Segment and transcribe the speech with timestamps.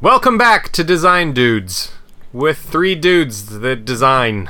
[0.00, 1.90] Welcome back to Design Dudes
[2.32, 4.48] with three dudes that design.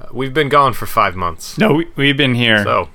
[0.00, 1.58] Uh, We've been gone for five months.
[1.58, 2.64] No, we, we've been here.
[2.64, 2.88] So,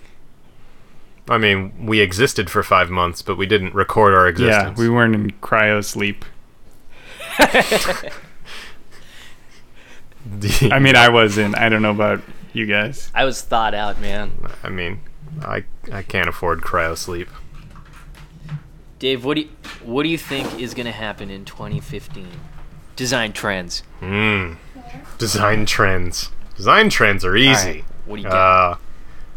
[1.30, 4.80] I mean, we existed for five months, but we didn't record our yeah, existence.
[4.80, 6.26] we weren't in cryo sleep.
[7.38, 8.10] I
[10.80, 11.56] mean, I wasn't.
[11.60, 13.12] I don't know about you guys.
[13.14, 14.32] I was thought out, man.
[14.64, 15.02] I mean,
[15.42, 17.30] I I can't afford cryo sleep.
[19.02, 19.50] Dave, what do you,
[19.84, 22.28] what do you think is going to happen in 2015?
[22.96, 23.80] Design trends.
[24.00, 24.54] Hmm.
[25.18, 26.30] Design trends.
[26.56, 27.68] Design trends are easy.
[27.68, 28.72] Alright, what do you got?
[28.74, 28.76] Uh,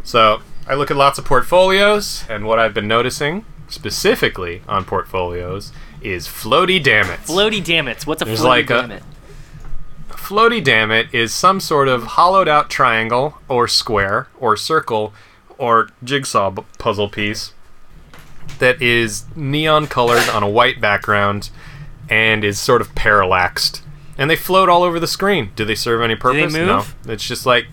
[0.03, 5.73] so I look at lots of portfolios, and what I've been noticing specifically on portfolios
[6.03, 7.31] is floaty dammits.
[7.31, 8.07] Floaty dammits.
[8.07, 9.03] What's a There's floaty like a- dammit?
[10.11, 15.15] floaty dammit is some sort of hollowed out triangle or square or circle
[15.57, 17.55] or jigsaw puzzle piece
[18.59, 21.51] that is neon colored on a white background
[22.09, 23.83] and is sort of parallaxed
[24.19, 26.67] and they float all over the screen do they serve any purpose move?
[26.67, 27.67] no it's just like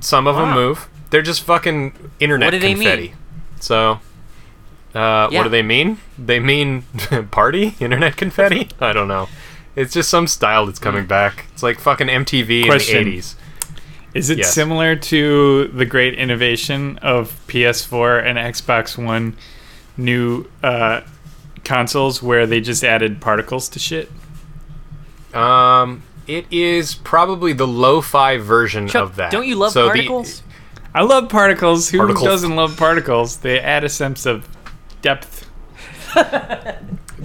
[0.00, 3.16] some of them move they're just fucking internet What do they confetti mean?
[3.60, 4.00] so
[4.94, 5.38] uh, Yeah.
[5.38, 6.82] what do they mean they mean
[7.30, 9.28] party internet confetti i don't know
[9.76, 11.44] it's just some style that's coming back.
[11.52, 12.96] It's like fucking MTV Question.
[12.98, 13.34] in the 80s.
[14.12, 14.52] Is it Yes.
[14.52, 19.36] similar to the great innovation of PS4 and Xbox One
[19.98, 21.02] new uh,
[21.64, 24.10] consoles where they just added particles to shit?
[25.34, 29.30] Um, it is probably the lo-fi version Chuck, of that.
[29.30, 30.42] don't you love So the- particles?
[30.94, 31.90] I love particles.
[31.90, 32.24] Who Particles.
[32.24, 33.36] doesn't love particles?
[33.38, 34.48] They add a sense of
[35.02, 35.46] depth.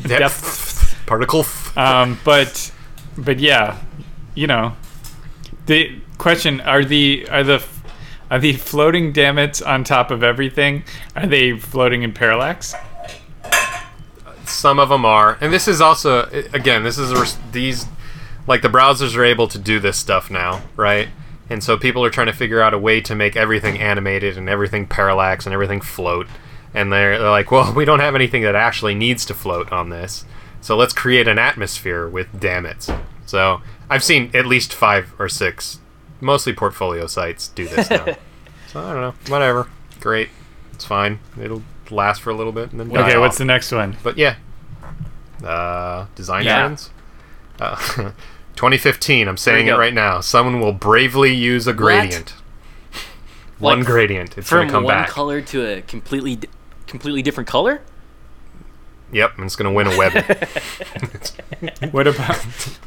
[0.06, 1.46] depth, particle.
[1.76, 2.72] Um, but
[3.18, 3.78] but yeah,
[4.36, 4.76] you know,
[5.66, 7.64] the question are the are the
[8.30, 10.84] are the floating dammits on top of everything?
[11.16, 12.74] Are they floating in parallax?
[14.46, 17.86] Some of them are, and this is also again, this is res- these
[18.47, 21.09] like the browsers are able to do this stuff now, right?
[21.50, 24.50] And so people are trying to figure out a way to make everything animated and
[24.50, 26.28] everything parallax and everything float.
[26.74, 29.90] And they're, they're like, well, we don't have anything that actually needs to float on
[29.90, 30.26] this.
[30.62, 32.90] So let's create an atmosphere with dammits.
[33.26, 35.80] So I've seen at least five or six,
[36.23, 38.06] mostly portfolio sites, do this now.
[38.67, 39.13] so I don't know.
[39.28, 39.67] Whatever.
[40.00, 40.29] Great.
[40.73, 41.19] It's fine.
[41.39, 41.61] It'll
[41.91, 43.39] last for a little bit and then die Okay, what's off.
[43.39, 43.97] the next one?
[44.01, 44.35] But yeah,
[45.44, 46.59] uh, design Yeah.
[46.59, 46.89] trends.
[47.59, 47.75] Uh,
[48.56, 49.28] 2015.
[49.28, 50.19] I'm saying it right now.
[50.22, 52.34] Someone will bravely use a gradient.
[53.59, 54.38] One Like, gradient.
[54.38, 56.40] It's From gonna come one color to a completely
[56.88, 57.81] completely different color?
[59.11, 60.11] Yep, and it's gonna win a web.
[61.91, 62.35] What about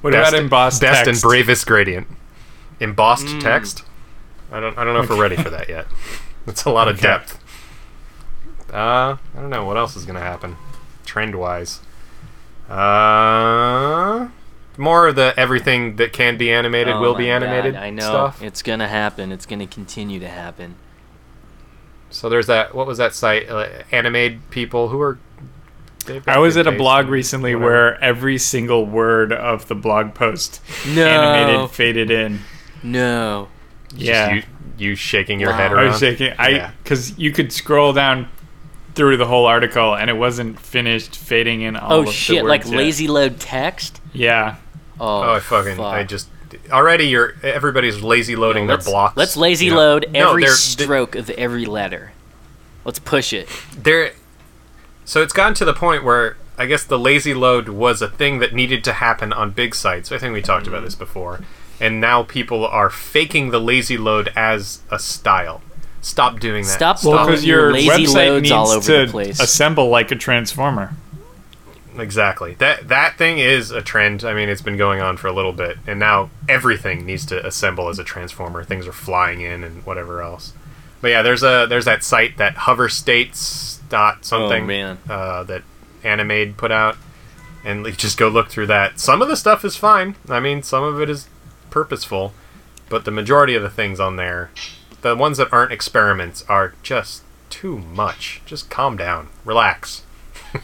[0.03, 1.09] what best, about embossed best text?
[1.09, 2.07] and bravest gradient.
[2.81, 3.41] Embossed Mm.
[3.41, 3.83] text.
[4.53, 4.77] I don't.
[4.79, 5.87] I don't know if we're ready for that yet.
[6.49, 7.43] It's a lot of depth.
[8.73, 10.57] Uh, I don't know what else is gonna happen,
[11.05, 11.81] trend wise.
[12.69, 14.29] Uh,
[14.77, 17.75] more of the everything that can be animated Oh will be animated.
[17.75, 18.03] God, I know.
[18.03, 18.43] stuff.
[18.43, 19.33] It's going to happen.
[19.33, 20.75] It's going to continue to happen.
[22.11, 22.75] So there's that.
[22.75, 23.49] What was that site?
[23.49, 25.19] Uh, Animade people who are.
[26.29, 27.71] I was at a blog recently whatever.
[27.73, 31.05] where every single word of the blog post No.
[31.05, 32.41] animated faded in.
[32.83, 33.49] No.
[33.91, 34.43] Just Yeah, you,
[34.79, 35.57] you shaking your Wow.
[35.57, 35.87] head I around.
[35.89, 36.33] was shaking.
[36.39, 36.71] I Yeah.
[36.83, 38.29] because you could scroll down
[38.95, 42.45] through the whole article and it wasn't finished fading in all Oh of the shit,
[42.45, 42.75] like yet.
[42.75, 44.01] lazy load text?
[44.13, 44.57] Yeah,
[44.99, 45.77] Oh, Oh, I fucking.
[45.77, 45.87] fuck.
[45.95, 46.29] I just.
[46.71, 49.17] Already, you're everybody's lazy loading No, their let's, blocks.
[49.17, 49.77] Let's lazy you know?
[49.77, 52.13] load No, every they're- stroke of every letter.
[52.85, 53.49] Let's push it.
[53.77, 54.13] They're.
[55.05, 58.39] So it's gotten to the point where I guess the lazy load was a thing
[58.39, 60.11] that needed to happen on big sites.
[60.11, 60.85] I think we talked about mm-hmm.
[60.87, 61.41] this before.
[61.81, 65.63] And now people are faking the lazy load as a style.
[66.01, 66.71] Stop doing that.
[66.71, 69.41] Stop well, Follow because your your lazy website loads needs all over to the place.
[69.41, 70.95] assemble like a transformer.
[71.99, 72.55] Exactly.
[72.55, 74.25] That that thing is a trend.
[74.25, 77.45] I mean, it's been going on for a little bit, and now everything needs to
[77.45, 78.63] assemble as a transformer.
[78.65, 80.53] Things are flying in and whatever else.
[81.01, 84.99] But yeah, there's a there's that site that hover states dot something Oh, man.
[85.09, 85.63] Uh, that
[86.03, 86.97] Animade put out,
[87.65, 89.01] and you just go look through that.
[89.01, 90.17] Some of the stuff is fine.
[90.29, 91.29] I mean, some of it is
[91.77, 92.33] purposeful,
[92.89, 94.51] but the majority of the things on there,
[95.03, 98.41] the ones that aren't experiments, are just too much.
[98.47, 100.03] Just calm down, relax,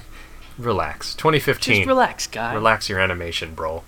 [0.59, 1.15] relax.
[1.17, 1.75] 2015.
[1.77, 2.55] Just relax, guy.
[2.55, 3.83] Relax your animation, bro.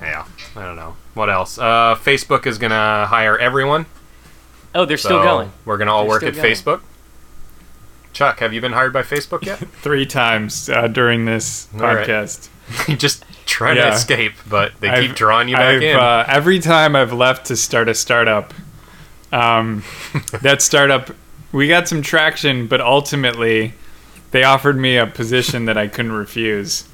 [0.00, 0.24] Yeah,
[0.56, 0.96] I don't know.
[1.12, 1.58] What else?
[1.58, 3.84] Uh, Facebook is gonna hire everyone.
[4.74, 5.52] Oh, they're So still going.
[5.66, 6.46] We're gonna all They're work at going.
[6.54, 6.80] Facebook.
[8.14, 9.58] Chuck, have you been hired by Facebook yet?
[9.82, 12.08] Three times uh, during this All right.
[12.08, 12.48] podcast.
[12.88, 15.96] you just trying to escape, but they I've- keep drawing you back I've, in.
[15.96, 18.54] Uh, every time I've left to start a startup,
[19.32, 19.82] um,
[20.42, 21.10] that startup,
[21.50, 23.72] we got some traction, but ultimately,
[24.30, 26.84] they offered me a position that I couldn't refuse.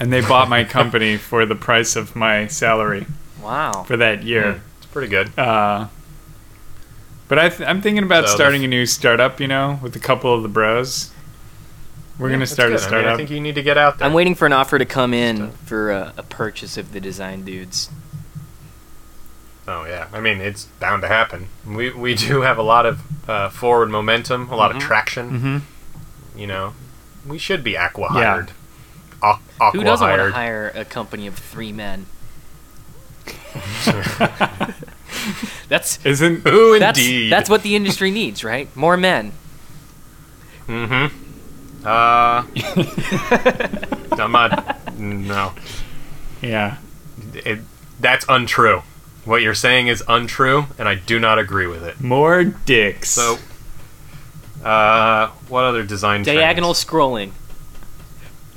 [0.00, 3.06] and they bought my company for the price of my salary
[3.42, 3.84] Wow.
[3.86, 4.60] for that year.
[4.78, 5.36] It's pretty good.
[5.38, 5.86] Uh,
[7.28, 9.40] but I th- I'm thinking about So starting f- a new startup.
[9.40, 11.10] You know, with a couple of the bros.
[12.18, 12.92] We're Yeah, gonna start a good.
[12.92, 14.06] I, mean, I think you need to get out there.
[14.06, 17.44] I'm waiting for an offer to come in for a, a purchase of the design
[17.44, 17.90] dudes.
[19.66, 21.48] Oh yeah, I mean it's bound to happen.
[21.66, 24.76] We we do have a lot of uh, forward momentum, a lot Mhm.
[24.76, 25.28] of traction.
[25.40, 25.58] hmm
[26.38, 26.74] You know,
[27.26, 28.50] we should be acqui-hired.
[29.22, 32.06] Aqu- aqua Who doesn't want to hire a company of three men?
[35.68, 37.32] That's Isn't Who that's indeed?
[37.32, 38.74] that's what the industry needs, right?
[38.76, 39.32] More men.
[40.68, 41.23] Mm-hmm.
[41.84, 42.44] Uh,
[44.12, 44.98] I'm not.
[44.98, 45.52] No,
[46.40, 46.78] yeah?
[47.34, 47.60] it,
[48.00, 48.82] that's untrue.
[49.24, 52.00] What you're saying is untrue, and I do not agree with it.
[52.00, 53.10] More dicks.
[53.10, 53.38] So,
[54.64, 56.24] uh, what other design?
[56.24, 56.38] trends?
[56.38, 57.32] Diagonal scrolling.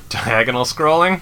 [0.10, 1.22] diagonal scrolling.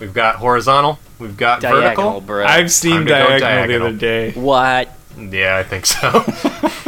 [0.00, 0.98] We've got horizontal.
[1.18, 2.20] We've got Diagonal, vertical.
[2.22, 2.44] bro.
[2.46, 4.32] I've seen I'm gonna go diagonal, the other day.
[4.32, 4.96] what?
[5.18, 6.24] Yeah, I think so.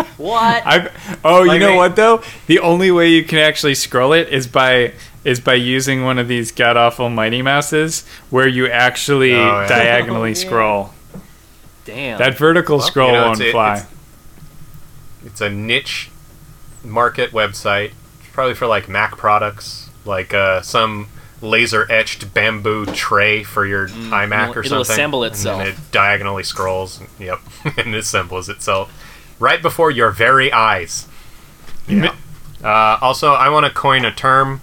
[0.18, 0.66] What?
[0.66, 2.22] I've oh, you know what though?
[2.46, 4.92] The only way you can actually scroll it is by
[5.24, 9.68] is by using one of these god awful Mighty Mouses, where you actually Oh, yeah.
[9.68, 10.90] diagonally Oh, scroll.
[11.84, 12.18] Damn.
[12.18, 13.72] That vertical Well, scroll you know, won't it's- it- fly.
[13.76, 13.86] it's-
[15.26, 16.10] it's a niche
[16.84, 17.92] market website,
[18.32, 21.08] probably for like Mac products, like uh, some
[21.40, 24.92] laser etched bamboo tray for your iMac or Mm, it'll something.
[24.92, 25.58] assemble itself.
[25.58, 27.00] then it diagonally scrolls.
[27.18, 27.40] Yep,
[27.76, 28.92] and it assembles itself
[29.38, 31.06] right before your very eyes.
[31.86, 32.14] Yeah.
[32.62, 34.60] Uh, also, I want to coin a term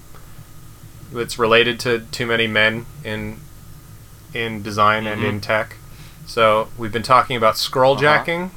[1.13, 3.37] that's related to too many men in
[4.33, 5.29] in design and Mm-hmm.
[5.29, 5.77] in tech.
[6.25, 8.01] So we've been talking about scroll Uh-huh.
[8.01, 8.51] jacking.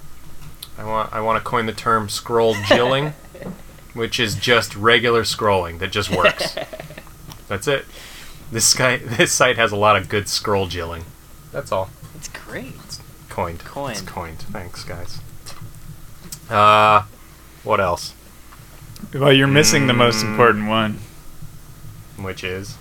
[0.76, 3.12] I want I want to coin the term scroll jilling,
[3.94, 6.56] which is just regular scrolling that just works.
[7.48, 7.84] That's it.
[8.50, 11.04] This guy this site has a lot of good scroll jilling.
[11.52, 11.90] That's all.
[12.16, 12.74] it's great.
[13.28, 13.60] Coined.
[13.60, 13.92] Coined.
[13.98, 14.38] It's coined.
[14.50, 15.20] Thanks, guys.
[16.50, 17.02] Uh,
[17.64, 18.14] what else?
[19.14, 20.30] Well, you're missing the most Mm.
[20.30, 20.98] important one.
[22.16, 22.76] Which is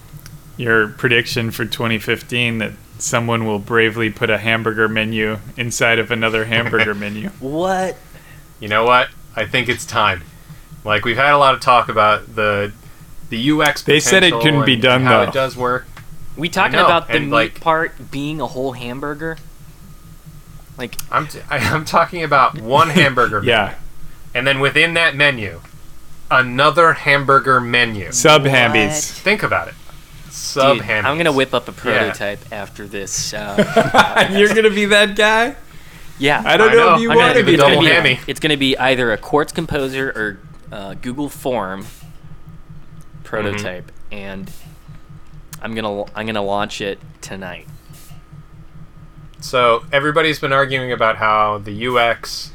[0.57, 6.45] Your prediction for 2015 that someone will bravely put a hamburger menu inside of another
[6.45, 7.29] hamburger menu.
[7.39, 7.95] What?
[8.59, 9.09] you know what?
[9.35, 10.23] I think it's time.
[10.83, 12.71] Like we've had a lot of talk about the
[13.29, 13.83] the UX.
[13.83, 15.29] They said it potential couldn't be and done, How though.
[15.29, 15.85] it does work.
[16.35, 19.37] We talking know, about the and, meat like- part being a whole hamburger?
[20.77, 23.75] Like I'm t- I, I'm talking about one hamburger, menu, Yeah,
[24.35, 25.61] and then within that menu,
[26.29, 28.11] another hamburger menu.
[28.11, 28.51] sub What?
[28.51, 29.11] hambies.
[29.11, 29.73] Think about it.
[30.29, 31.03] Sub dude, hammies.
[31.05, 33.33] I'm gonna whip up a prototype after this.
[33.33, 35.55] Uh, you're gonna be that guy.
[36.19, 36.95] yeah, I don't I know, know.
[36.95, 37.93] if you I'm want to be double that gonna guy.
[37.95, 38.19] hammy.
[38.27, 40.39] It's going to be either a Quartz Composer or
[40.71, 41.85] uh, Google Form
[43.23, 44.51] prototype, and
[45.61, 47.67] I'm gonna I'm gonna launch it tonight.
[49.39, 52.51] So everybody's been arguing about how the UX,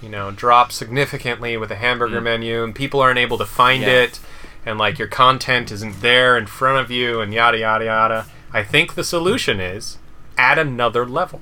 [0.00, 3.86] you know, drops significantly with a hamburger menu, and people aren't able to find Mm.
[3.86, 3.92] Yeah.
[4.02, 4.20] it,
[4.64, 8.26] and like your content isn't there in front of you, and yada yada yada.
[8.52, 9.98] I think the solution is
[10.38, 11.40] add another level,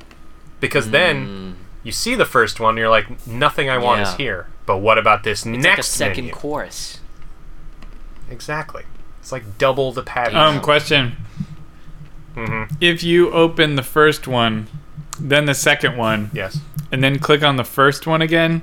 [0.60, 4.16] because then you see the first one, and you're like, nothing I want is Mm.
[4.16, 4.46] Here.
[4.64, 6.32] But what about this It's next like a second menu?
[6.34, 6.98] chorus.
[8.30, 8.84] exactly.
[9.20, 10.34] It's like double the patty.
[10.34, 11.16] Um, question:
[12.34, 14.66] hmm If you open the first one,
[15.20, 16.60] then the second one, Yes.
[16.90, 18.62] and then click on the first one again,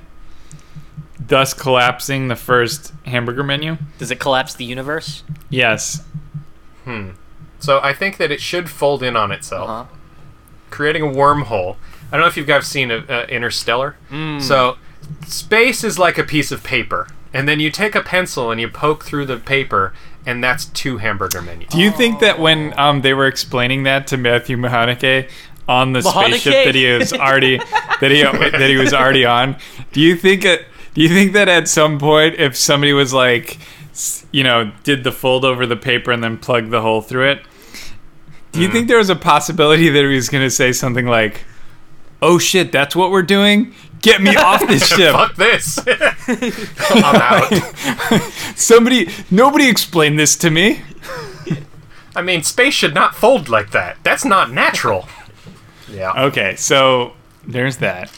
[1.18, 3.76] thus collapsing the first hamburger menu?
[3.98, 5.22] Does it collapse the universe?
[5.48, 6.02] Yes.
[6.84, 7.10] Hmm.
[7.58, 9.68] So I think that it should fold in on itself.
[9.68, 9.96] Uh huh.
[10.70, 11.76] creating a wormhole.
[12.10, 13.96] I don't know if you guys seen uh, uh, Interstellar.
[14.10, 14.40] Mm.
[14.42, 14.76] So,
[15.26, 18.68] space is like a piece of paper, and then you take a pencil and you
[18.68, 19.92] poke through the paper,
[20.26, 21.68] and that's two hamburger menus.
[21.68, 25.30] Do you think that when um, they were explaining that to Matthew McConaughey
[25.68, 26.26] on the McConaughey?
[26.28, 29.56] spaceship that he was already that he that he was already on,
[29.92, 30.66] do you think it?
[30.94, 33.58] Do you think that at some point, if somebody was like,
[34.32, 37.42] you know, did the fold over the paper and then plugged the hole through it,
[38.52, 41.44] do you think there was a possibility that he was going to say something like,
[42.20, 43.74] "Oh shit, that's what we're doing"?
[44.00, 45.12] Get me off this ship.
[45.12, 45.78] Fuck this!
[46.90, 47.52] I'm out.
[48.56, 50.82] Somebody, nobody explained this to me.
[52.16, 53.98] I mean, space should not fold like that.
[54.02, 55.08] That's not natural.
[55.90, 56.12] Yeah.
[56.24, 57.12] Okay, so
[57.46, 58.10] there's that.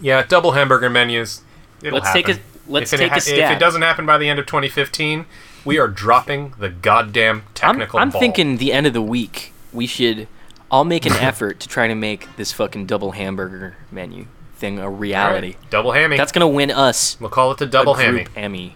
[0.00, 1.42] Yeah, double hamburger menus.
[1.82, 2.46] It'll Let's take a happen.
[2.68, 5.26] let's if it take ha- a If it doesn't happen by the end of 2015,
[5.64, 8.20] we are dropping the goddamn I'm, I'm ball.
[8.20, 10.28] thinking the end of the week we should.
[10.70, 14.82] I'll make an effort to try to make this fucking double hamburger menu thing a
[14.82, 15.56] All right, reality.
[15.70, 16.16] Double hammy.
[16.16, 18.24] That's gonna win us we'll call it the double a hammy.
[18.24, 18.72] group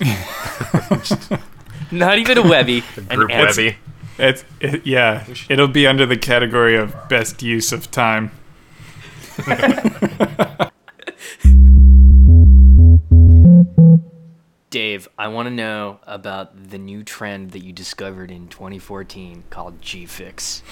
[1.92, 2.84] Not even a Webby.
[2.96, 3.44] an Group Emmy.
[3.46, 3.76] Webby.
[4.18, 5.26] It's it, yeah.
[5.48, 8.32] It'll be under the category of best use of time.
[14.70, 19.82] Dave, I want to know about the new trend that you discovered in 2014 called
[19.82, 20.62] G-Fix.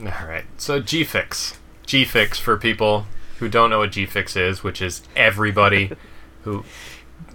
[0.00, 0.44] All right.
[0.56, 1.56] So GFix.
[1.86, 3.06] GFix for people
[3.38, 5.90] who don't know what GFix is, which is everybody
[6.42, 6.64] who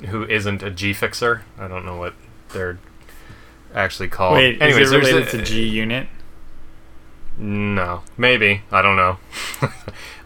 [0.09, 1.43] who isn't a G-fixer.
[1.57, 2.13] I don't know what
[2.49, 2.77] they're
[3.73, 4.35] actually called.
[4.35, 6.07] Wait, Anyways, is it there's related a- to G Unit?
[7.39, 8.63] No, maybe.
[8.71, 9.17] I don't know.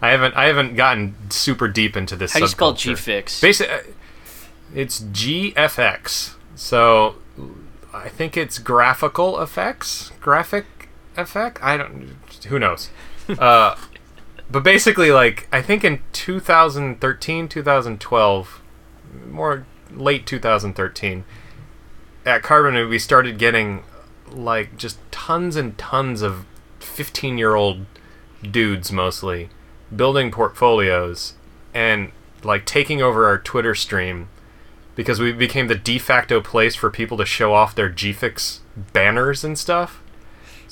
[0.02, 2.32] I haven't I haven't gotten super deep into this.
[2.32, 2.96] How do you spell subculture.
[2.96, 3.60] G-Fix?
[3.60, 3.82] Uh,
[4.74, 6.34] it's GFX.
[6.54, 7.16] So
[7.92, 10.64] I think it's graphical effects, graphic
[11.16, 11.58] effect.
[11.62, 12.16] I don't.
[12.48, 12.88] Who knows?
[13.28, 13.76] uh,
[14.50, 18.62] but basically, like I think in 2013, 2012,
[19.28, 21.24] more late 2013,
[22.24, 23.82] at Carbon we started getting
[24.30, 26.46] like just tons and tons of
[26.80, 27.86] 15 year old
[28.48, 29.50] dudes mostly
[29.94, 31.34] building portfolios
[31.74, 32.10] and
[32.42, 34.28] like taking over our Twitter stream
[34.94, 39.44] because we became the de facto place for people to show off their GFix banners
[39.44, 40.01] and stuff.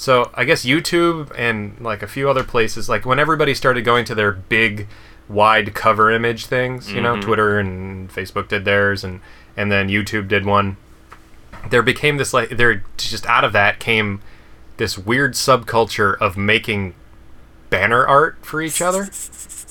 [0.00, 4.06] So I guess YouTube and like a few other places, like when everybody started going
[4.06, 4.86] to their big,
[5.28, 7.20] wide cover image things, you know, mm-hmm.
[7.20, 9.20] Twitter and Facebook did theirs, and
[9.58, 10.78] and then YouTube did one.
[11.68, 14.22] There became this like there just out of that came
[14.78, 16.94] this weird subculture of making
[17.68, 19.10] banner art for each other.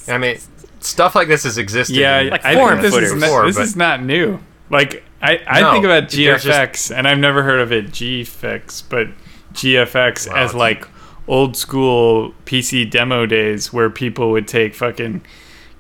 [0.08, 0.38] I mean,
[0.80, 1.96] stuff like this has existed.
[1.96, 3.20] Yeah, in- Like I forum think this is footers.
[3.22, 4.40] not, Before, this but- is not new.
[4.70, 6.48] Like I, I No, think about there's just-
[6.92, 9.08] GFX, and I've never heard of it GFX, but
[9.54, 10.88] GFX Wow, as it's- like
[11.28, 15.22] old school PC demo days where people would take fucking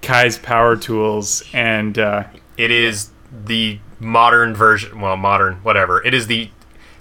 [0.01, 2.23] Kai's power tools and uh,
[2.57, 3.09] it is
[3.45, 5.01] the modern version.
[5.01, 6.03] Well, modern, whatever.
[6.05, 6.49] It is the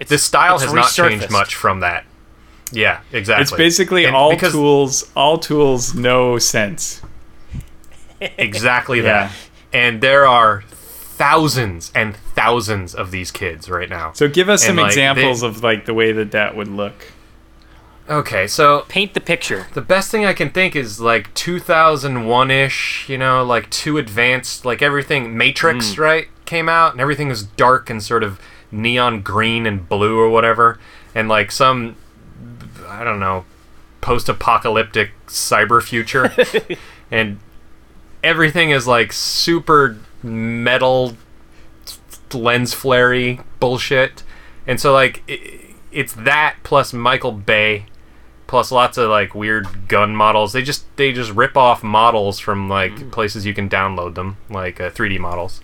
[0.00, 2.04] It's, the style it's has not changed much from that.
[2.72, 3.42] Yeah, exactly.
[3.42, 7.00] it's basically And all because- tools, all tools, no sense.
[8.20, 9.04] Exactly Yeah.
[9.28, 9.32] that.
[9.72, 10.64] And there are
[11.18, 14.12] thousands and thousands of these kids right now.
[14.12, 16.68] So give us And, some like, examples they- of like the way that that would
[16.68, 16.94] look.
[18.08, 19.66] Okay, so Paint the picture.
[19.74, 24.64] the best thing I can think is like 2001 ish, you know, like too advanced,
[24.64, 25.98] like everything Matrix, Mm.
[25.98, 30.30] right, came out and everything was dark and sort of neon green and blue or
[30.30, 30.78] whatever.
[31.14, 31.96] And like some,
[32.88, 33.44] I don't know,
[34.00, 36.32] post apocalyptic cyber future.
[37.10, 37.40] and
[38.24, 41.16] everything is like super metal
[42.32, 44.22] lens flary bullshit.
[44.66, 47.86] And so, like, i it's that plus Michael Bay
[48.48, 50.52] plus lots of like weird gun models.
[50.52, 54.80] They just they just rip off models from like places you can download them, like
[54.80, 55.60] uh, 3D models,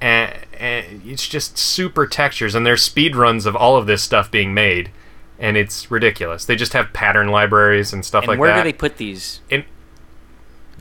[0.00, 2.56] and, and it's just super textures.
[2.56, 4.90] And there's speed runs of all of this stuff being made,
[5.38, 6.44] and it's ridiculous.
[6.44, 8.56] They just have pattern libraries and stuff And like where that.
[8.56, 9.40] Where do they put these?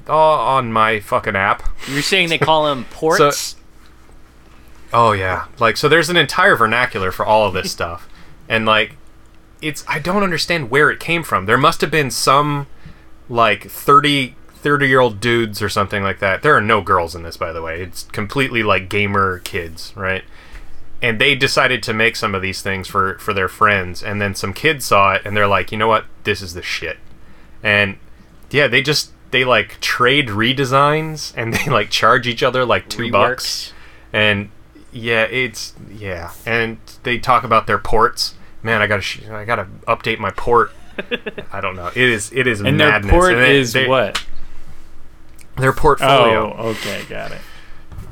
[0.09, 1.63] All on my fucking app.
[1.87, 3.55] You're saying they call them ports?
[4.93, 5.89] Oh yeah, like so.
[5.89, 8.07] There's an entire vernacular for all of this stuff,
[8.47, 8.95] and like,
[9.61, 11.45] it's I don't understand where it came from.
[11.45, 12.67] There must have been some
[13.27, 14.35] like 30
[14.65, 16.41] 30 year old dudes or something like that.
[16.41, 17.83] There are no girls in this, by the way.
[17.83, 20.23] It's completely like gamer kids, right?
[21.03, 24.33] And they decided to make some of these things for for their friends, and then
[24.33, 26.97] some kids saw it, and they're like, you know what, this is the shit.
[27.61, 27.97] And
[28.49, 33.11] yeah, they just they like trade redesigns, and they like charge each other like two
[33.11, 33.73] bucks
[34.13, 34.49] and
[34.93, 38.35] yeah, it's yeah, and they talk about their ports.
[38.63, 40.71] Man, I gotta sh- I gotta update my port.
[41.51, 41.87] I don't know.
[41.87, 44.23] It is it is And their port And they- is they- what?
[45.57, 46.55] Their portfolio.
[46.57, 47.41] Oh, okay, got it.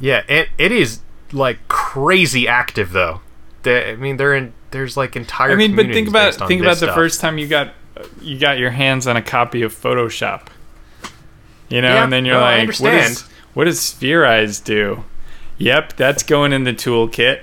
[0.02, 1.00] Yeah, it, it is
[1.32, 3.22] like crazy active though.
[3.64, 4.54] They, I mean, they're in.
[4.72, 5.52] There's like entire.
[5.52, 6.96] I mean, but think about think about the stuff.
[6.96, 7.74] first time you got
[8.22, 10.48] you got your hands on a copy of Photoshop.
[11.74, 13.22] You know, Yeah, and then you're no, I like, what does
[13.56, 15.06] what does Spherize do?
[15.58, 17.40] Yep, that's going in the toolkit.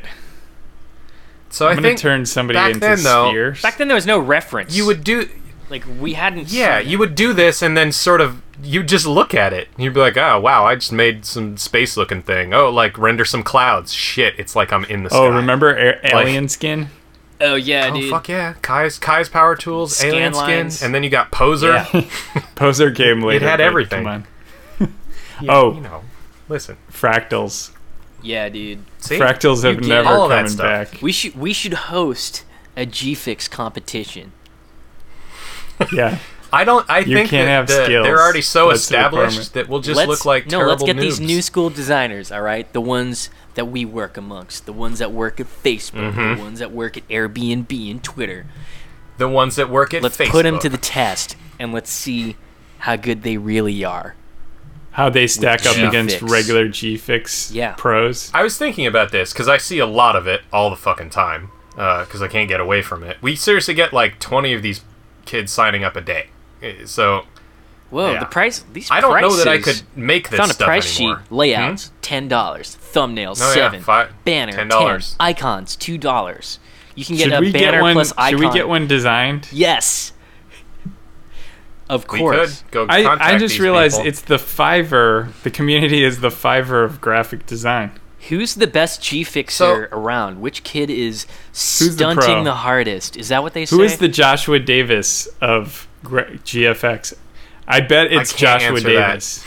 [1.48, 3.52] So I'm I gonna think turn somebody back into then, though.
[3.60, 4.76] Back then, there was no reference.
[4.76, 5.28] you would do.
[5.68, 6.52] like we hadn't.
[6.52, 9.66] Yeah, seen you would do this and then sort of you just look at it.
[9.76, 12.54] You'd be like, "Oh, wow, I just made some space looking thing.
[12.54, 13.92] Oh, like render some clouds.
[13.92, 16.86] Shit, it's like I'm in the oh, sky." oh, remember a- Alien Skin?
[17.42, 18.10] Oh yeah, Oh dude.
[18.10, 20.76] fuck yeah, Kai's Kai's power tools, Scan alien lines.
[20.76, 21.72] skin, and then you got Poser.
[21.92, 22.04] Yeah.
[22.54, 23.44] Poser came later.
[23.44, 24.04] It had everything.
[24.04, 24.24] Come
[24.80, 24.92] on.
[25.42, 25.72] Yeah, Oh.
[25.74, 26.02] you know,
[26.50, 27.70] listen, Fractals.
[28.22, 28.80] Yeah, dude.
[28.98, 31.00] see, Fractals have You get never all of that coming back.
[31.00, 32.44] We should we should host
[32.76, 34.32] a G-Fix competition.
[35.92, 36.18] Yeah.
[36.52, 36.84] I don't.
[36.90, 38.04] I You think can't that have the- skills.
[38.04, 40.58] they're already so That's the established that we'll just let's, look like no.
[40.58, 42.30] terrible Let's get these new school designers.
[42.32, 46.36] All right, the ones that we work amongst, the ones that work at Facebook, Mm-hmm.
[46.36, 48.46] the ones that work at Airbnb and Twitter.
[49.18, 50.30] the ones that work at Let's Facebook.
[50.30, 52.36] put them to the test and let's see
[52.78, 54.14] how good they really are.
[54.92, 57.74] How they stack up G against regular GFix Yeah.
[57.76, 58.30] pros.
[58.32, 61.10] I was thinking about this because I see a lot of it all the fucking
[61.10, 63.18] time because I can't get away from it.
[63.20, 64.80] We seriously get like 20 of these
[65.26, 66.28] kids signing up a day.
[66.62, 67.26] Eh, So
[67.90, 68.20] Whoa, Yeah.
[68.20, 68.64] the price.
[68.72, 71.18] These I don't know that I could make this found a stuff price anymore.
[71.20, 71.32] sheet.
[71.32, 71.94] Layouts hmm?
[72.02, 72.76] ten dollars.
[72.92, 74.14] Thumbnails Oh, yeah, seven.
[74.24, 74.68] banner ten.
[74.68, 75.16] $10.
[75.20, 76.58] Icons two dollars.
[76.94, 77.92] You can get Should a we banner get one?
[77.94, 78.30] plus icon.
[78.30, 79.48] Should we get one designed?
[79.52, 80.12] Yes.
[81.88, 82.62] Of We course.
[82.62, 82.86] could go.
[82.88, 84.08] I, I just these realized people.
[84.08, 85.32] it's the Fiverr.
[85.42, 87.92] The community is the Fiverr of graphic design.
[88.28, 90.40] Who's the best G fixer around?
[90.40, 92.44] Which kid is stunting pro?
[92.44, 93.16] the hardest?
[93.16, 93.74] Is that what they say?
[93.74, 97.14] Who is the Joshua Davis of gra- GFX?
[97.66, 99.08] I bet it's can't Joshua answer that.
[99.08, 99.44] Davis.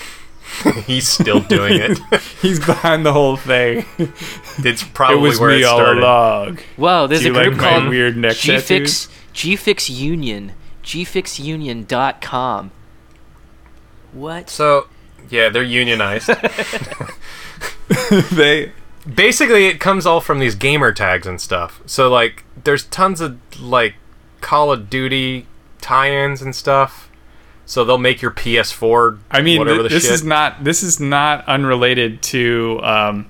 [0.85, 1.97] He's still doing it.
[2.41, 3.85] He's behind the whole thing.
[3.97, 6.03] it's it probably was where me it all started.
[6.03, 6.59] along.
[6.77, 10.53] Whoa, there's Do a you group like my called weird neck GFix GFix Union.
[10.83, 12.71] GFixUnion.com.
[14.11, 14.49] What?
[14.49, 14.87] So,
[15.29, 16.29] yeah, they're unionized.
[18.31, 18.71] they
[19.11, 21.81] Basically, it comes all from these gamer tags and stuff.
[21.85, 23.95] So, like, there's tons of like
[24.39, 25.45] Call of Duty
[25.81, 27.09] tie-ins and stuff.
[27.65, 29.19] So they'll make your PS4.
[29.31, 30.13] I mean, whatever th- the this shit.
[30.13, 33.25] is not this is not unrelated to um,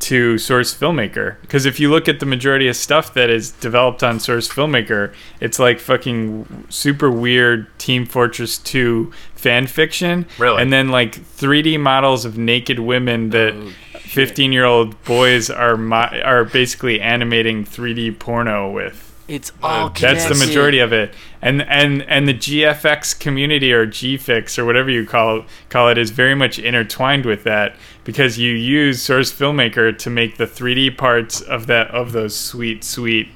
[0.00, 4.02] to Source Filmmaker because if you look at the majority of stuff that is developed
[4.02, 10.60] on Source Filmmaker, it's like fucking super weird Team Fortress 2 fan fiction, Really?
[10.62, 15.76] and then like 3D models of naked women that Oh, 15 year old boys are
[15.76, 19.07] mo- are basically animating 3D porno with.
[19.28, 23.86] It's uh, all That's the majority of it, and and and the GFX community or
[23.86, 28.52] GFix or whatever you call call it is very much intertwined with that because you
[28.52, 33.28] use Source Filmmaker to make the 3D parts of that of those sweet sweet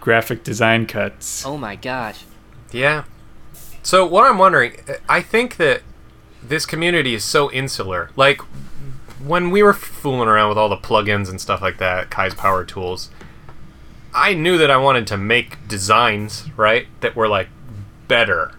[0.00, 1.46] graphic design cuts.
[1.46, 2.24] Oh my gosh.
[2.72, 3.04] Yeah.
[3.82, 4.76] So what I'm wondering,
[5.08, 5.82] I think that
[6.42, 8.10] this community is so insular.
[8.16, 8.40] Like
[9.22, 12.64] when we were fooling around with all the plugins and stuff like that, Kai's Power
[12.64, 13.10] Tools,
[14.14, 17.48] I knew that I wanted to make designs, right, that were like
[18.08, 18.52] better.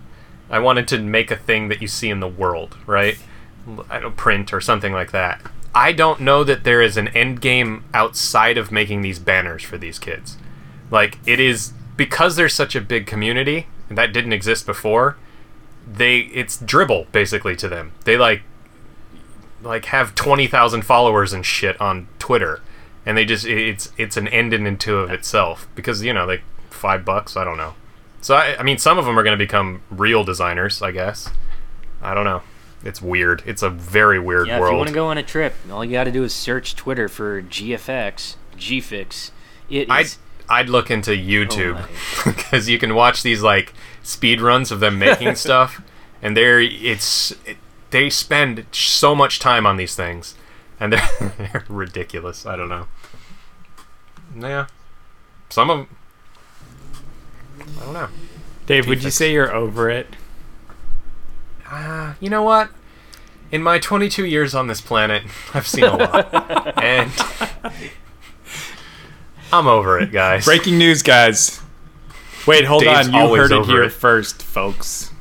[0.50, 3.18] I wanted to make a thing that you see in the world, right?
[3.90, 5.42] I don't print or something like that.
[5.74, 9.78] I don't know that there is an end game outside of making these banners for
[9.78, 10.38] these kids.
[10.90, 15.18] Like it is because there's such a big community that didn't exist before.
[15.88, 17.94] They it's Dribbble basically to them.
[18.04, 18.42] They like
[19.62, 22.62] like have twenty thousand followers and shit on Twitter,
[23.06, 26.26] and they just it's it's an end in and two of itself because you know
[26.26, 27.74] like five bucks I don't know.
[28.22, 31.30] So I, I mean some of them are going to become real designers I guess.
[32.02, 32.42] I don't know.
[32.84, 33.44] It's weird.
[33.46, 35.92] It's a very weird Yeah, if you want to go on a trip, all you
[35.92, 39.32] got to do is search Twitter for GFX, GFix.
[39.70, 39.88] It is.
[39.90, 40.08] I'd
[40.50, 44.98] I'd look into YouTube oh because you can watch these like speed runs of them
[44.98, 45.82] making stuff,
[46.22, 47.58] and they're it's it,
[47.92, 50.36] they spend so much time on these things,
[50.82, 52.46] and they're, they're ridiculous.
[52.46, 52.88] I don't know.
[54.38, 54.68] Yeah,
[55.50, 55.78] some of.
[55.78, 55.98] Them,
[57.80, 58.10] I don't know.
[58.66, 60.08] Dave, would you say you're over it?
[61.70, 62.70] Uh, you know what?
[63.52, 67.12] In my 22 years on this planet, I've seen a lot, and
[69.54, 70.46] I'm over it, guys.
[70.46, 71.62] Breaking news, guys.
[72.48, 73.14] Wait, hold Dave's on.
[73.14, 73.92] You heard it here it.
[73.92, 75.12] first, folks.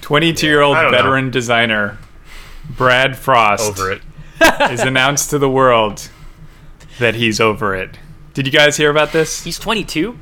[0.00, 0.98] 22 year old don't know.
[0.98, 1.98] veteran designer
[2.68, 4.02] Brad Frost over it.
[4.70, 6.08] is announced to the world
[6.98, 7.98] that he's over it.
[8.34, 9.44] Did you guys hear about this?
[9.44, 10.18] He's 22.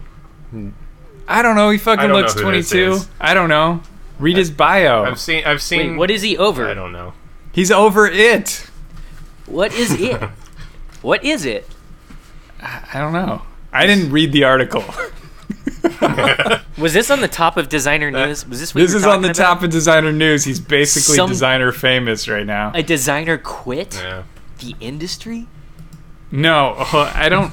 [1.26, 1.70] I don't know.
[1.70, 3.00] He fucking don't looks 22.
[3.20, 3.82] I don't know.
[4.18, 5.04] Read his bio.
[5.04, 5.44] I've seen.
[5.44, 5.92] I've seen.
[5.92, 6.66] Wait, what is he over?
[6.66, 7.12] I don't know.
[7.52, 8.68] He's over it.
[9.46, 10.20] What is it?
[11.02, 11.68] what is it?
[12.60, 13.42] I don't know.
[13.72, 14.84] I didn't read the article.
[16.78, 18.46] Was this on the top of designer news?
[18.46, 19.36] Was this what this you were is on the about?
[19.36, 20.44] top of designer news.
[20.44, 22.72] He's basically Some- designer famous right now.
[22.74, 24.22] A designer quit Yeah.
[24.60, 25.46] the industry?
[26.30, 27.52] No, uh, I don't.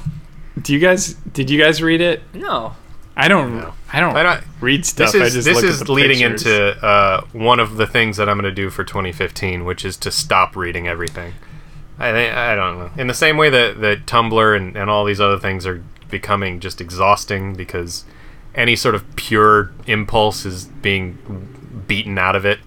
[0.60, 1.14] Do you guys?
[1.32, 2.22] Did you guys read it?
[2.34, 2.74] No.
[3.16, 3.56] I don't.
[3.58, 3.72] No.
[3.92, 4.14] I don't.
[4.16, 5.12] I don't- read stuff.
[5.12, 6.46] This I is just this look is at the leading pictures.
[6.46, 9.96] into uh, one of the things that I'm going to do for 2015, which is
[9.98, 11.32] to stop reading everything.
[11.98, 12.08] I
[12.52, 12.90] I don't know.
[12.98, 16.60] In the same way that that Tumblr and, and all these other things are becoming
[16.60, 18.04] just exhausting because
[18.56, 21.18] any sort of pure impulse is being
[21.86, 22.58] beaten out of it.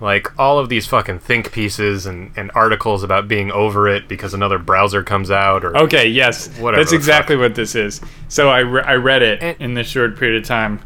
[0.00, 4.32] Like all of these fucking think pieces and, and articles about being over it because
[4.32, 8.00] another browser comes out or Okay, yes, Whatever that's exactly what this is.
[8.28, 10.80] So I, re- I read it And- in this short period of time,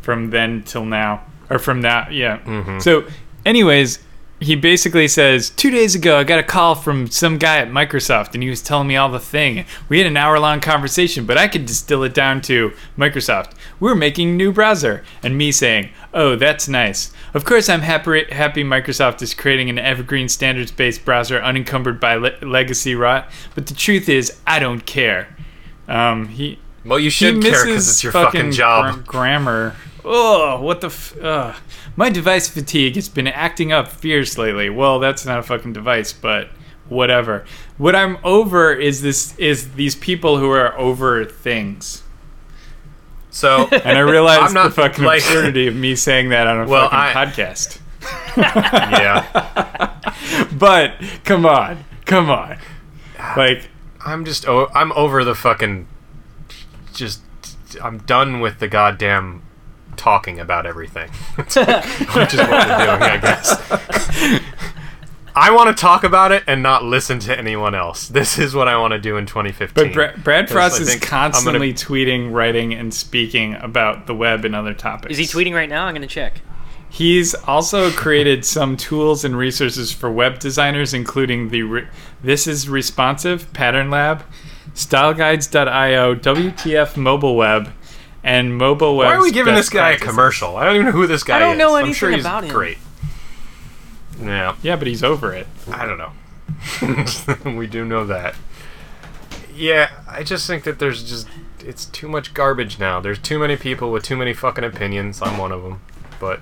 [0.00, 1.22] from then till now.
[1.50, 2.12] or from that.
[2.12, 2.38] Yeah.
[2.38, 2.78] Mm-hmm.
[2.78, 3.04] So,
[3.44, 3.98] anyways,
[4.40, 8.34] he basically says two days ago I got a call from some guy at Microsoft,
[8.34, 9.64] and he was telling me all the thing.
[9.88, 13.52] We had an hour long conversation, but I could distill it down to Microsoft.
[13.80, 18.24] We're making a new browser, and me saying, "Oh, that's nice." Of course, I'm happy
[18.30, 23.30] happy Microsoft is creating an evergreen standards based browser unencumbered by le- legacy rot.
[23.54, 25.34] But the truth is, I don't care.
[25.88, 28.94] Um, he Well, you should care because it's your fucking job.
[28.94, 29.76] gra- grammar.
[30.04, 31.54] Oh, what the f- ugh.
[31.96, 34.68] My device fatigue has been acting up fierce lately.
[34.70, 36.48] Well, that's not a fucking device, but
[36.88, 37.44] whatever.
[37.78, 42.02] What I'm over is this is these people who are over things.
[43.30, 46.60] So And I realize I'm not, the fucking like- absurdity of me saying that on
[46.60, 47.80] a Well, fucking I- podcast.
[48.36, 49.94] yeah,
[50.58, 50.92] But
[51.24, 52.58] come on, come on.
[53.18, 53.68] Ah, like
[54.04, 55.86] I'm just oh, I'm over the fucking
[56.92, 57.22] just
[57.82, 59.42] I'm done with the goddamn
[59.94, 61.08] talking about everything.
[61.36, 61.78] which is what
[62.14, 64.40] we're doing, I guess.
[65.36, 68.06] I want to talk about it and not listen to anyone else.
[68.08, 69.84] This is what I want to do in 2015.
[69.84, 74.06] But Bra- Brad 'Cause Frost is think I'm gonna- constantly tweeting, writing, and speaking about
[74.06, 75.18] the web and other topics.
[75.18, 75.86] Is he tweeting right now?
[75.86, 76.40] I'm gonna check.
[76.88, 81.86] He's also created some tools and resources for web designers, including the re-
[82.22, 84.22] This is Responsive Pattern Lab,
[84.76, 87.72] StyleGuides.io, WTF Mobile Web,
[88.24, 89.06] and Mobile Web.
[89.06, 90.56] Why are we giving this guy a commercial?
[90.56, 91.42] I don't even know who this guy is.
[91.42, 92.50] I don't know I'm sure anything he's about him.
[92.50, 92.78] Great.
[94.20, 95.46] Yeah, Yeah, but he's over it.
[95.70, 96.12] I don't know.
[97.58, 98.34] we do know that.
[99.54, 101.28] Yeah, I just think that there's just
[101.60, 103.00] it's too much garbage now.
[103.00, 105.20] There's too many people with too many fucking opinions.
[105.20, 105.82] I'm one of them,
[106.18, 106.40] but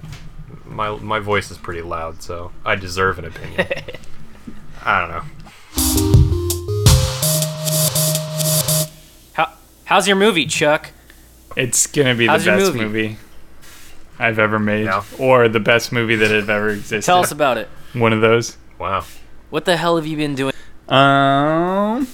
[0.64, 3.66] my my voice is pretty loud, so I deserve an opinion.
[4.84, 5.24] I don't know.
[9.34, 9.52] How
[9.86, 10.92] how's your movie, Chuck?
[11.56, 12.84] It's gonna be How's the best movie?
[12.84, 13.16] movie?
[14.18, 15.02] I've ever made, Yeah.
[15.18, 17.04] or the best movie that have ever existed.
[17.06, 17.68] Tell us about it.
[17.92, 18.56] one of those.
[18.78, 19.04] Wow.
[19.50, 20.54] What the hell have you been doing?
[20.88, 22.06] Um,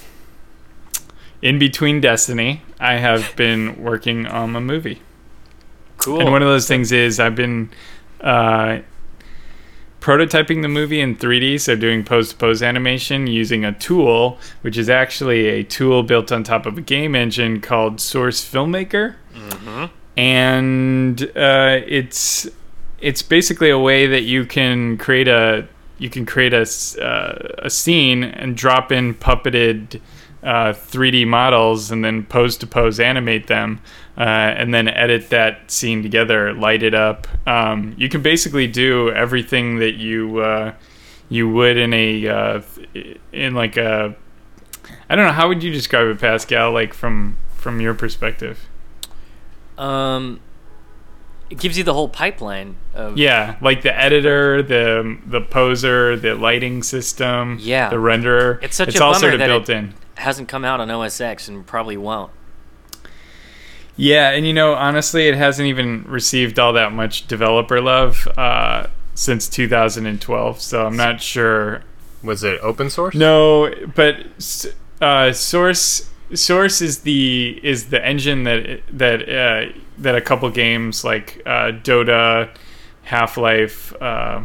[1.41, 5.01] in between Destiny, I have been working on a movie.
[5.97, 6.19] Cool.
[6.21, 7.69] And one of those things is I've been
[8.21, 8.79] uh,
[9.99, 14.77] prototyping the movie in 3D, so doing pose to pose animation using a tool, which
[14.77, 19.15] is actually a tool built on top of a game engine called Source Filmmaker.
[20.17, 22.47] And uh, it's
[22.99, 26.65] it's basically a way that you can create a you can create a
[27.01, 30.01] uh, a scene and drop in puppeted
[30.43, 33.81] uh, 3D models and then pose to pose animate them
[34.17, 37.27] uh, and then edit that scene together, light it up.
[37.47, 40.73] Um, you can basically do everything that you uh,
[41.29, 42.61] you would in a uh,
[43.31, 44.15] in like a
[45.09, 46.71] I don't know how would you describe it, Pascal?
[46.71, 48.67] Like from from your perspective.
[49.77, 50.39] Um,
[51.49, 56.35] it gives you the whole pipeline of Yeah, like the editor, the the poser, the
[56.35, 57.89] lighting system, Yeah.
[57.89, 58.61] the renderer.
[58.61, 59.93] It's such it's a all bummer sort of that built it- in.
[60.15, 62.31] hasn't come out on OS X and probably won't.
[63.99, 68.87] Yeah, and you know, honestly, it hasn't even received all that much developer love uh,
[69.13, 70.61] since 2012.
[70.61, 71.83] So I'm not sure.
[72.23, 73.13] Was it open source?
[73.13, 74.15] No, but
[75.01, 81.03] uh, Source Source is the is the engine that that uh, that a couple games
[81.03, 82.49] like uh, Dota,
[83.03, 84.43] Half Life, uh,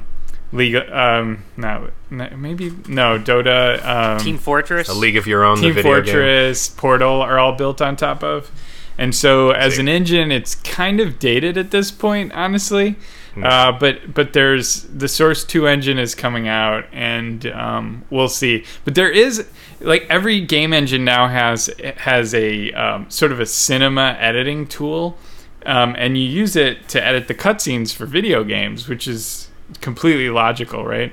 [0.52, 4.88] League, um, no, no, maybe no Dota, um, Team Fortress.
[4.88, 6.14] A League of Your Own, Team the video game.
[6.14, 8.50] Fortress, Portal are all built on top of.
[8.96, 12.96] And so, as an engine, it's kind of dated at this point, honestly.
[13.34, 13.44] Hmm.
[13.44, 18.64] Uh, but but there's the Source Two engine is coming out, and um, we'll see.
[18.84, 19.48] But there is
[19.80, 25.18] like every game engine now has has a um, sort of a cinema editing tool,
[25.66, 29.48] um, and you use it to edit the cutscenes for video games, which is
[29.80, 31.12] completely logical, right?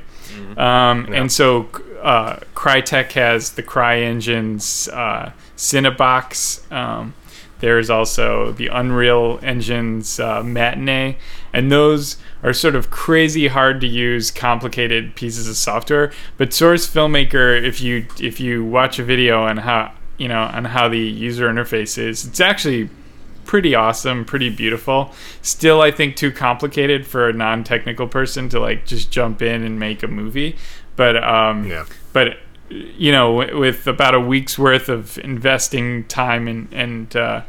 [0.58, 1.22] Um, Yeah.
[1.22, 1.68] And so
[2.02, 6.72] uh, Crytek has the Cry Engines uh, Cinebox.
[7.62, 11.18] Um, there's also the Unreal Engines uh, Matinee,
[11.54, 16.12] and those are sort of crazy hard to use, complicated pieces of software.
[16.38, 20.66] But Source Filmmaker, if you if you watch a video on how you know on
[20.66, 22.90] how the user interface is, it's actually
[23.46, 25.12] pretty awesome, pretty beautiful.
[25.42, 29.80] Still, I think too complicated for a non-technical person to like just jump in and
[29.80, 30.56] make a movie.
[30.96, 31.86] But um, Yeah.
[32.14, 32.38] but
[32.72, 37.42] you know, with about a week's worth of investing time and and uh,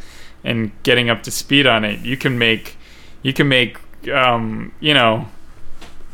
[0.45, 2.77] and getting up to speed on it, you can make
[3.23, 5.29] you can make um, you know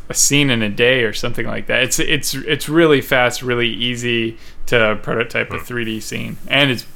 [0.09, 1.83] a scene in a day or something like that.
[1.83, 6.87] It's it's it's really fast, really easy to prototype a 3D scene, and it's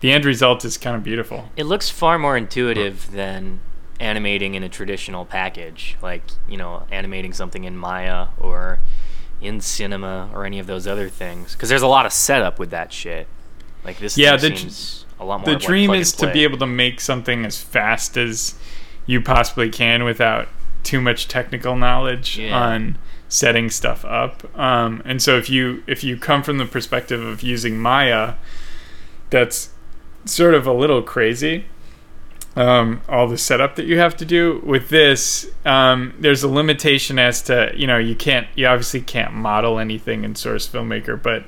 [0.00, 1.50] the end result is kind of beautiful.
[1.56, 3.60] It looks far more intuitive than
[3.98, 8.78] animating in a traditional package, like you know, animating something in Maya or
[9.40, 12.70] in Cinema or any of those other things, because there's a lot of setup with
[12.70, 13.26] that shit.
[13.84, 15.54] Like this, Yeah, the seems a lot more.
[15.54, 18.54] the dream and is to be able to make something as fast as
[19.06, 20.48] you possibly can without
[20.82, 22.58] too much technical knowledge Yeah.
[22.58, 22.98] on
[23.28, 27.42] setting stuff up um, and so if you if you come from the perspective of
[27.42, 28.34] using maya
[29.30, 29.70] that's
[30.24, 31.64] sort of a little crazy
[32.56, 37.18] um, all the setup that you have to do with this um, there's a limitation
[37.18, 41.44] as to you know you can't you obviously can't model anything in source filmmaker but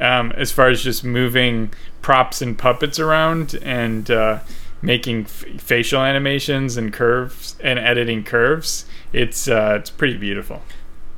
[0.00, 4.40] um, as far as just moving props and puppets around and uh,
[4.80, 10.62] making f- facial animations and curves and editing curves it's uh, it's pretty beautiful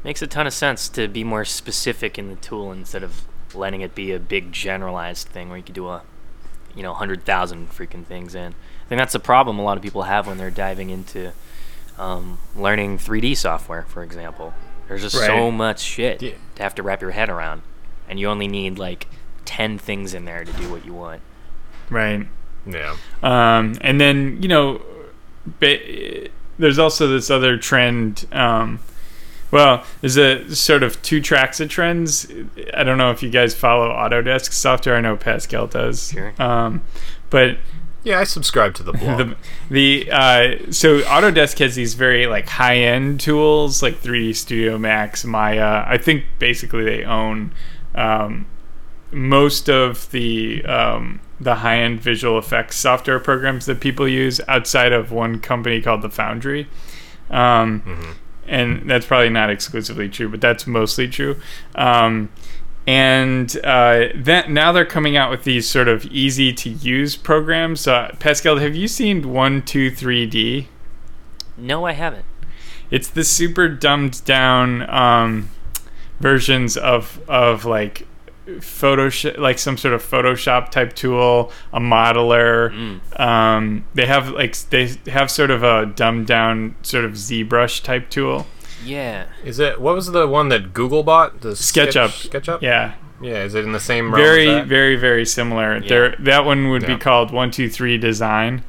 [0.05, 3.23] Makes a ton of sense to be more specific in the tool instead of
[3.55, 6.03] letting it be a big generalized thing where you could do a,
[6.77, 8.55] you know, hundred thousand freaking things in.
[8.85, 11.33] I think that's the problem a lot of people have when they're diving into
[11.99, 14.53] um, learning 3D software, for example.
[14.88, 16.33] There's just so much shit Yeah.
[16.57, 17.62] to have to wrap your head around,
[18.09, 19.07] and you only need like
[19.47, 21.23] ten things in there to do what you want.
[21.90, 22.27] right
[22.66, 22.97] Yeah.
[23.23, 24.83] Um, and then you know,
[25.61, 28.27] ba- there's also this other trend.
[28.33, 28.81] Um,
[29.51, 32.31] well, there's a sort of two tracks of trends.
[32.75, 34.97] I don't know if you guys follow Autodesk software.
[34.97, 36.11] I know Pascal does.
[36.11, 36.35] Sure.
[36.38, 36.83] Um,
[37.31, 37.57] but
[38.05, 39.19] Yeah, I subscribe to the blog.
[39.71, 44.79] the the uh, so Autodesk has these very like high end tools like 3D Studio
[44.79, 45.83] Max, Maya.
[45.87, 47.53] I think basically they own
[47.95, 48.47] um,
[49.11, 54.93] most of the um, the high end visual effects software programs that people use outside
[54.93, 56.69] of one company called the Foundry.
[57.31, 57.83] Um,
[58.47, 61.40] And that's probably not exclusively true, but that's mostly true.
[61.75, 62.29] Um,
[62.87, 67.87] and uh, that now they're coming out with these sort of easy to use programs.
[67.87, 70.68] Uh, Pascal, have you seen One Two Three D?
[71.57, 72.25] No, I haven't.
[72.90, 75.51] It's the super dumbed down um,
[76.20, 78.07] versions of of like
[78.47, 82.70] Photoshop, like some sort of Photoshop type tool, a modeler.
[82.73, 83.20] Mm.
[83.20, 88.11] Um, they have like they have sort of a dumbed down sort of ZBrush type
[88.11, 88.47] tool.
[88.85, 89.27] Yeah.
[89.45, 91.41] Is it what was the one that Google bought?
[91.43, 92.11] The SketchUp.
[92.11, 92.63] Sketch, SketchUp.
[92.63, 93.43] Yeah, Yeah.
[93.45, 94.17] Is it in the same realm?
[94.25, 94.67] very as that?
[94.67, 95.77] very very similar.
[95.83, 95.89] Yeah.
[95.89, 98.65] There that one would be called one two three design,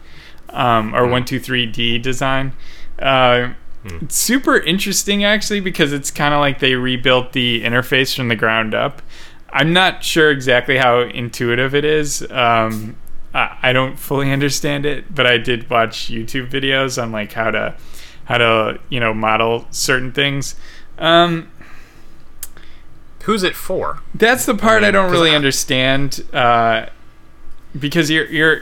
[0.49, 0.95] um, Hmm.
[0.95, 2.53] or one two three D design.
[2.99, 3.49] Uh,
[3.87, 4.05] Hmm.
[4.05, 8.35] It's super interesting actually because it's kind of like they rebuilt the interface from the
[8.35, 9.03] ground up.
[9.51, 12.25] I'm not sure exactly how intuitive it is.
[12.31, 12.95] Um,
[13.31, 17.51] I, I don't fully understand it, but I did watch YouTube videos on like how
[17.51, 17.75] to
[18.25, 20.55] how to you know model certain things.
[20.97, 21.49] Um,
[23.23, 24.01] Who's it for?
[24.13, 26.87] that's the part I, mean, don't really I- understand uh,
[27.77, 28.61] because you're you're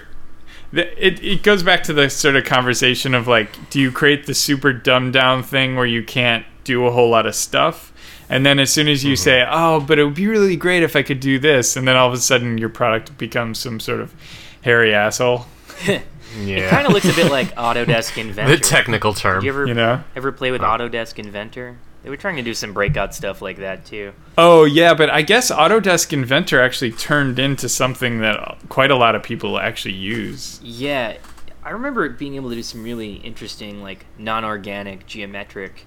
[0.72, 4.34] it, it goes back to the sort of conversation of like do you create the
[4.34, 7.92] super dumbed down thing where you can't do a whole lot of stuff
[8.30, 10.96] and then as soon as you say oh but it would be really great if
[10.96, 14.00] I could do this and then all of a sudden your product becomes some sort
[14.00, 14.16] of
[14.62, 15.46] hairy asshole
[16.36, 16.70] It Yeah.
[16.70, 18.56] kind of looks a bit like Autodesk Inventor.
[18.56, 19.40] the technical term.
[19.42, 20.66] Did you ever you know ever play with Oh.
[20.66, 21.78] Autodesk Inventor?
[22.04, 24.12] They were trying to do some breakout stuff like that too.
[24.38, 29.16] Oh yeah, but I guess Autodesk Inventor actually turned into something that quite a lot
[29.16, 30.60] of people actually use.
[30.62, 31.16] Yeah,
[31.64, 35.86] I remember being able to do some really interesting, like non-organic, geometric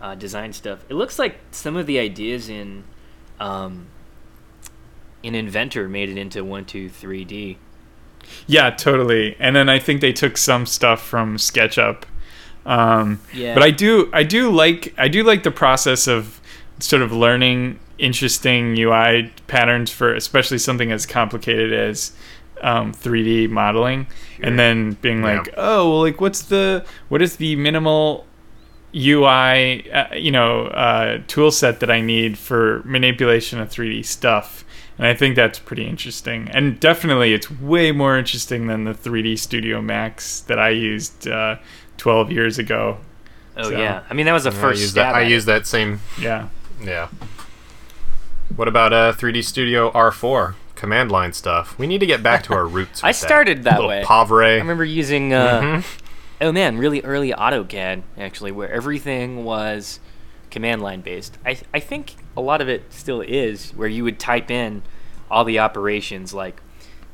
[0.00, 0.80] uh, design stuff.
[0.88, 2.82] It looks like some of the ideas in
[3.38, 3.86] um,
[5.22, 7.58] in Inventor made it into one, two, three D.
[8.46, 9.36] Yeah, totally.
[9.38, 12.04] And then I think they took some stuff from SketchUp.
[12.66, 16.40] Um, Yeah, But I do, I do like, I do like the process of
[16.80, 22.12] sort of learning interesting UI patterns for, especially something as complicated as
[22.60, 24.06] um, 3D modeling,
[24.42, 25.38] and then being Yeah.
[25.38, 28.26] like, oh, well, like, what's the, what is the minimal
[28.94, 34.64] UI, uh, you know, uh, tool set that I need for manipulation of 3D stuff.
[34.98, 36.48] And I think that's pretty interesting.
[36.52, 41.56] And definitely, it's way more interesting than the 3D Studio Max that I used uh,
[41.98, 42.98] 12 years ago.
[43.56, 45.14] Oh so- yeah, I mean that was the Yeah, I first use stab.
[45.14, 45.18] that.
[45.18, 46.00] I at use that same.
[46.20, 46.48] Yeah.
[46.82, 47.08] Yeah.
[48.56, 51.78] What about uh 3D Studio R4 command line stuff?
[51.78, 53.02] We need to get back to our roots.
[53.04, 54.02] I started that Little way.
[54.04, 54.54] Pavre.
[54.54, 55.84] I remember using uh, Mhm.
[56.40, 60.00] oh man, really early AutoCAD actually, where everything was
[60.50, 61.38] command line based.
[61.44, 64.82] I I think a lot of it still is, where you would type in
[65.30, 66.60] all the operations like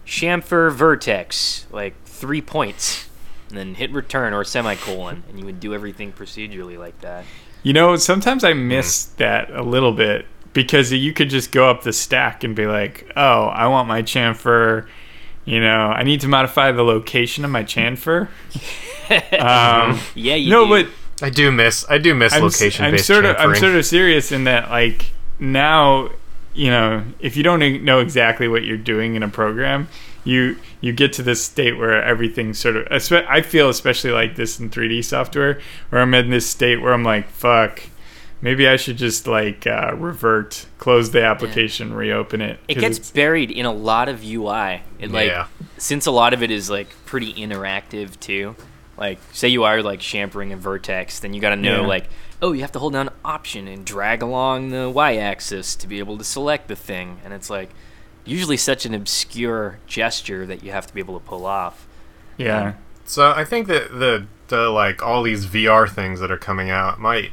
[0.06, 3.08] chamfer vertex, like three points,
[3.48, 7.24] and then hit return or semicolon, and you would do everything procedurally like that.
[7.62, 11.82] You know, sometimes I miss that a little bit because you could just go up
[11.82, 14.86] the stack and be like, "Oh, I want my chamfer
[15.46, 18.28] You know, I need to modify the location of my chamfer.
[19.10, 20.84] um, Yeah, you no, do.
[20.84, 23.74] but I do miss I do miss I'm, location I'm based sort of I'm sort
[23.74, 25.06] of serious in that like
[25.38, 26.10] now
[26.54, 29.88] you know if you don't e- know exactly what you're doing in a program
[30.24, 34.58] you you get to this state where everything's sort of I feel especially like this
[34.58, 37.82] in 3D software where I'm in this state where I'm like fuck
[38.40, 43.50] maybe I should just like uh, revert close the application reopen it it gets buried
[43.50, 44.82] in a lot of UI.
[44.98, 45.46] It like Yeah.
[45.78, 48.54] since a lot of it is like pretty interactive too.
[48.96, 51.86] Like say you are like chamfering a vertex, then you got to know Yeah.
[51.86, 52.08] like
[52.42, 56.18] oh you have to hold down Option and drag along the y-axis to be able
[56.18, 57.70] to select the thing, and it's like
[58.24, 61.86] usually such an obscure gesture that you have to be able to pull off.
[62.36, 66.38] yeah um, So I think that the the like all these VR things that are
[66.38, 67.32] coming out might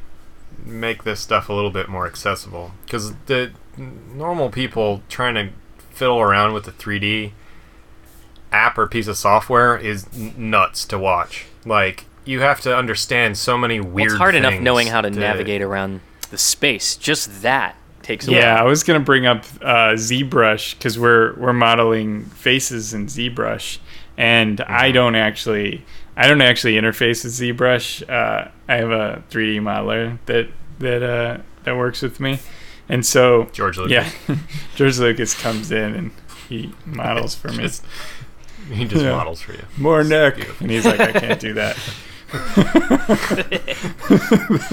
[0.65, 5.49] make this stuff a little bit more accessible because the normal people trying to
[5.91, 7.31] fiddle around with the 3D
[8.51, 11.45] app or piece of software is nuts to watch.
[11.65, 14.11] Like you have to understand so many Well, weird.
[14.11, 16.95] it's hard enough knowing how to navigate around the space.
[16.95, 21.53] Just that takes a Yeah, I was gonna bring up uh, ZBrush because we're we're
[21.53, 23.79] modeling faces in ZBrush,
[24.17, 24.71] and Mm-hmm.
[24.73, 25.83] I don't actually
[26.17, 28.07] I don't actually interface with ZBrush.
[28.09, 32.39] Uh, I have a 3D modeler that that uh, that works with me,
[32.89, 34.13] and so George Lucas.
[34.27, 34.35] yeah,
[34.75, 36.11] George Lucas comes in and
[36.49, 37.57] he models for me.
[37.63, 37.85] Just-
[38.73, 39.15] he just Yeah.
[39.15, 39.63] models for you.
[39.77, 40.63] More neck, beautiful.
[40.63, 41.77] and he's like, I can't do that.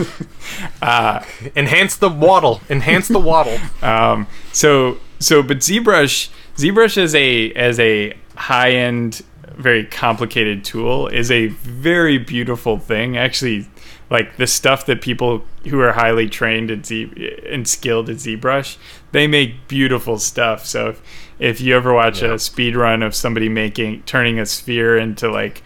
[1.56, 2.60] Enhance the waddle.
[2.70, 3.58] Enhance the waddle.
[3.82, 9.22] Um, so so but ZBrush ZBrush as a as a high end
[9.56, 13.66] very complicated tool is a very beautiful thing actually
[14.10, 18.76] like the stuff that people who are highly trained at Z and skilled at ZBrush
[19.12, 21.02] they make beautiful stuff so if,
[21.38, 22.34] if you ever watch Yeah.
[22.34, 25.62] a speed run of somebody making turning a sphere into like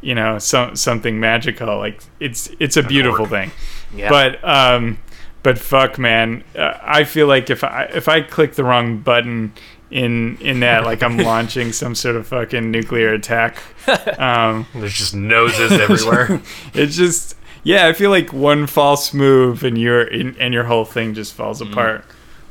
[0.00, 3.50] you know some something magical like it's it's a beautiful thing
[3.94, 4.10] Yeah.
[4.10, 4.98] but um
[5.42, 9.52] but fuck man uh, i feel like if i if i click the wrong button
[9.90, 13.56] in in that like i'm launching some sort of fucking nuclear attack
[14.18, 16.42] um There's just noses everywhere.
[16.74, 21.14] it's just yeah i feel like one false move and your and your whole thing
[21.14, 22.04] just falls apart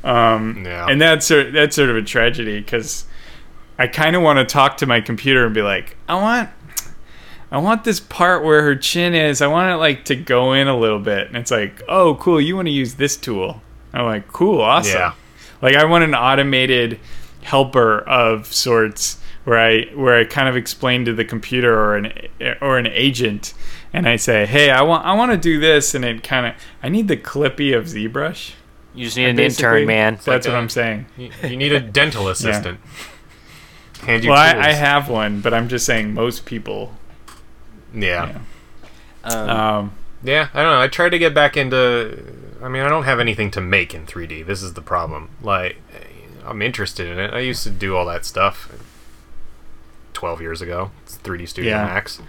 [0.04, 0.86] um Yeah.
[0.88, 3.06] and that's sort that's sort of a tragedy because
[3.78, 6.50] i kind of want to talk to my computer and be like i want
[7.50, 9.40] I want this part where her chin is.
[9.40, 12.40] I want it like to go in a little bit, and it's like, oh, cool.
[12.40, 13.62] You want to use this tool?
[13.92, 14.98] I'm like, cool, awesome.
[14.98, 15.12] Yeah.
[15.62, 16.98] Like I want an automated
[17.42, 22.12] helper of sorts where I where I kind of explain to the computer or an
[22.60, 23.54] or an agent,
[23.92, 26.54] and I say, hey, I want I want to do this, and it kind of
[26.82, 28.54] I need the Clippy of ZBrush.
[28.94, 30.14] You just need an intern, man.
[30.14, 31.06] That's like what a- I'm saying.
[31.16, 32.80] you, you need a dental assistant.
[34.02, 34.68] Hand you Well, I.
[34.68, 36.94] I have one, but I'm just saying most people.
[37.94, 38.38] Yeah.
[39.24, 40.80] Um, Um, Yeah, I don't know.
[40.80, 42.34] I tried to get back into.
[42.62, 44.44] I mean, I don't have anything to make in 3D.
[44.46, 45.28] This is the problem.
[45.42, 45.76] Like,
[46.44, 47.32] I'm interested in it.
[47.34, 48.70] I used to do all that stuff
[50.14, 50.90] 12 years ago.
[51.02, 51.84] It's 3D Studio Yeah.
[51.84, 52.20] Max.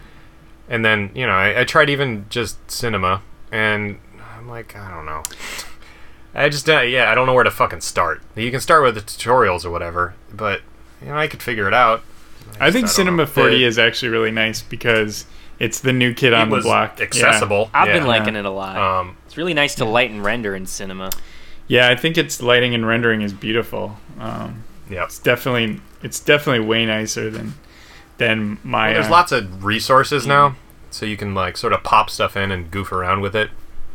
[0.67, 3.99] And then, you know, I, I tried even just cinema, and
[4.37, 5.23] I'm like, I don't know.
[6.35, 8.21] I just, uh, yeah, I don't know where to fucking start.
[8.35, 10.61] You can start with the tutorials or whatever, but,
[11.01, 12.03] you know, I could figure it out.
[12.59, 13.29] I think just- don't Cinema know.
[13.29, 15.25] 4D is actually really nice because
[15.59, 16.99] it's the new kid on it the block.
[16.99, 17.69] accessible.
[17.73, 18.77] I've been liking it a lot.
[18.77, 21.11] Um, it's really nice to light and render in cinema.
[21.67, 21.87] Yeah.
[21.87, 23.97] yeah, I think its lighting and rendering is beautiful.
[24.19, 25.05] Um, yeah.
[25.05, 27.53] it's definitely it's definitely way nicer than
[28.17, 28.87] than my.
[28.87, 30.55] Well, there's uh, lots of resources now,
[30.91, 33.49] so you can like sort of pop stuff in and goof around with it.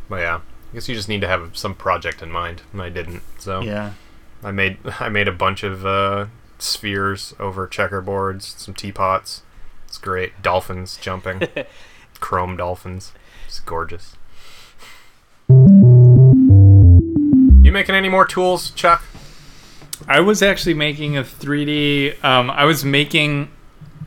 [0.09, 2.89] But yeah, I guess you just need to have some project in mind, and I
[2.91, 3.23] didn't.
[3.39, 3.95] So Yeah,
[4.43, 6.27] I made I made a bunch of uh,
[6.59, 9.43] spheres over checkerboards, some teapots.
[9.87, 10.41] It's great.
[10.43, 11.49] Dolphins jumping,
[12.21, 13.13] chrome dolphins.
[13.47, 14.17] It's gorgeous.
[15.49, 19.03] You making any more tools, Chuck?
[20.07, 22.23] I was actually making a 3D.
[22.25, 23.51] Um, I was making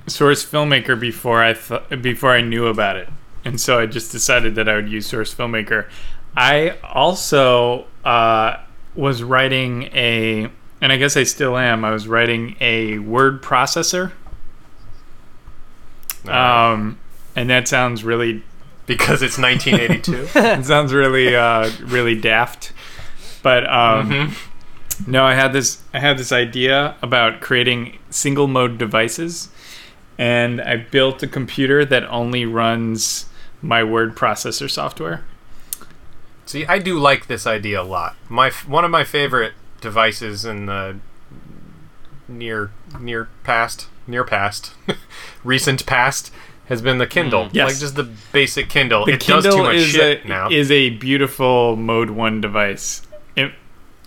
[0.08, 3.10] Source Filmmaker before I th- before I knew about it,
[3.46, 5.90] and so I just decided that I would use Source Filmmaker.
[6.36, 8.58] I also uh,
[8.96, 10.50] was writing a,
[10.81, 11.86] and I guess I still am.
[11.86, 14.12] I was writing a word processor,
[16.27, 17.00] um,
[17.36, 18.44] and that sounds really
[18.86, 20.29] because it's 1982.
[20.40, 22.73] it sounds really uh, really daft.
[23.42, 24.36] But um,
[25.06, 29.50] no, I had this I had this idea about creating single mode devices,
[30.17, 33.27] and I built a computer that only runs
[33.62, 35.23] my word processor software.
[36.54, 38.15] See, I do like this idea a lot.
[38.29, 40.99] My one of my favorite devices in the
[42.27, 44.75] near near past near past
[45.43, 46.31] recent past
[46.65, 47.45] has been the Kindle.
[47.45, 47.56] Mm.
[47.56, 47.69] Yes.
[47.69, 49.08] Like just the basic Kindle.
[49.08, 50.49] The it Kindle does too much is shit a now.
[50.51, 53.01] is a beautiful Mode One device.
[53.35, 53.54] It,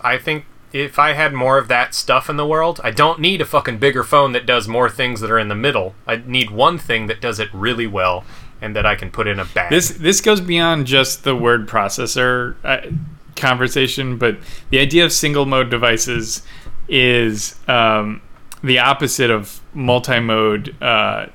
[0.01, 3.41] I think if I had more of that stuff in the world, I don't need
[3.41, 5.97] a fucking bigger phone that does more things that are in the middle.
[6.07, 8.25] I need one thing that does it really well
[8.61, 9.71] and that I can put in a bag.
[9.71, 12.91] This this goes beyond just the word processor uh,
[13.37, 14.39] conversation, but
[14.71, 16.43] the idea of single mode devices
[16.89, 18.23] is um,
[18.63, 20.75] the opposite of multi mode.
[20.83, 21.27] Uh,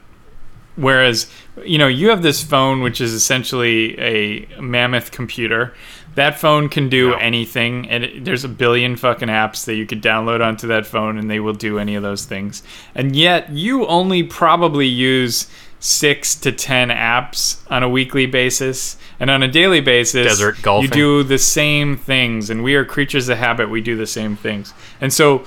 [0.76, 1.30] whereas
[1.64, 5.74] you know you have this phone, which is essentially a mammoth computer.
[6.16, 10.04] That phone can do anything, and it, there's a billion fucking apps that you could
[10.04, 12.64] download onto that phone, and they will do any of those things.
[12.94, 15.48] And yet, you only probably use
[15.82, 20.86] six to ten apps on a weekly basis, and on a daily basis, Desert golfing.
[20.86, 22.50] you do the same things.
[22.50, 24.74] And we are creatures of habit; we do the same things.
[25.02, 25.44] And so,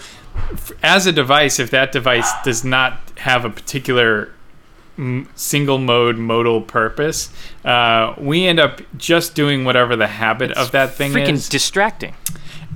[0.82, 4.32] as a device, if that device does not have a particular
[5.34, 7.30] single mode modal purpose,
[7.64, 11.16] uh, we end up just doing whatever the habit of that thing is.
[11.16, 11.48] Freaking is.
[11.48, 12.14] distracting.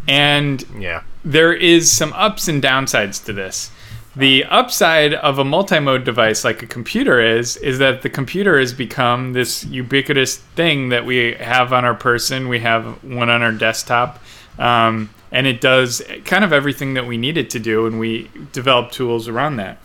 [0.08, 1.02] and yeah.
[1.24, 3.70] there is some ups and downsides to this.
[4.16, 8.72] The upside of a multi-mode device like a computer is is that the computer has
[8.72, 12.48] become this ubiquitous thing that we have on our person.
[12.48, 14.20] We have one on our desktop,
[14.58, 18.30] um, and it does kind of everything that we need it to do, and we
[18.52, 19.78] develop tools around that.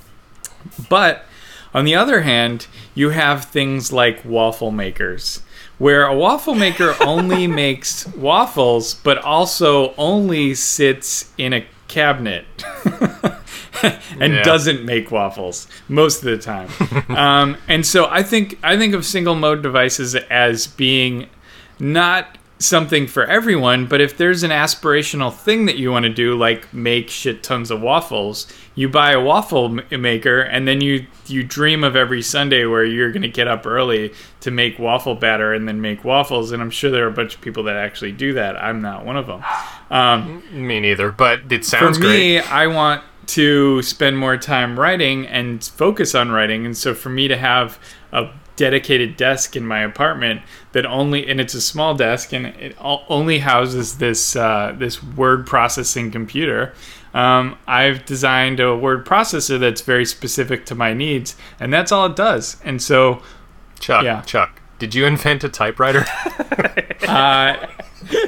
[0.90, 1.26] But
[1.74, 5.42] on the other hand, you have things like waffle makers,
[5.78, 12.46] where a waffle maker only makes waffles, but also only sits in a cabinet
[14.20, 14.44] and Yeah.
[14.44, 16.70] doesn't make waffles most of the time.
[17.10, 21.28] um, and so I think I think of single mode devices as being
[21.80, 26.34] not something for everyone, but if there's an aspirational thing that you want to do,
[26.34, 31.06] like make shit tons of waffles, you buy a waffle m- maker, and then you
[31.28, 35.16] you dream of every Sunday where you're going to get up early to make waffle
[35.16, 36.52] batter and then make waffles.
[36.54, 38.56] And I'm sure there are a bunch of people that actually do that.
[38.62, 39.44] I'm not one of them.
[39.90, 42.52] Um, Me neither, but it sounds for me, great.
[42.52, 46.66] I want to spend more time writing and focus on writing.
[46.66, 47.80] And so for me to have
[48.12, 50.42] a dedicated desk in my apartment
[50.74, 55.48] that only and it's a small desk and it only houses this uh, this word
[55.48, 56.74] processing computer.
[57.14, 62.08] Um, I've designed a word processor that's very specific to my needs, and that's all
[62.08, 62.58] it does.
[62.64, 63.22] And so
[63.80, 64.22] Chuck, yeah.
[64.22, 66.06] Chuck, did you invent a typewriter?
[67.08, 67.68] uh,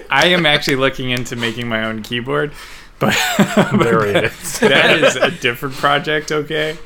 [0.09, 2.53] I am actually looking into making my own keyboard,
[2.99, 3.13] but
[3.77, 4.59] there it is.
[4.59, 6.31] that is a different project.
[6.31, 6.77] Okay.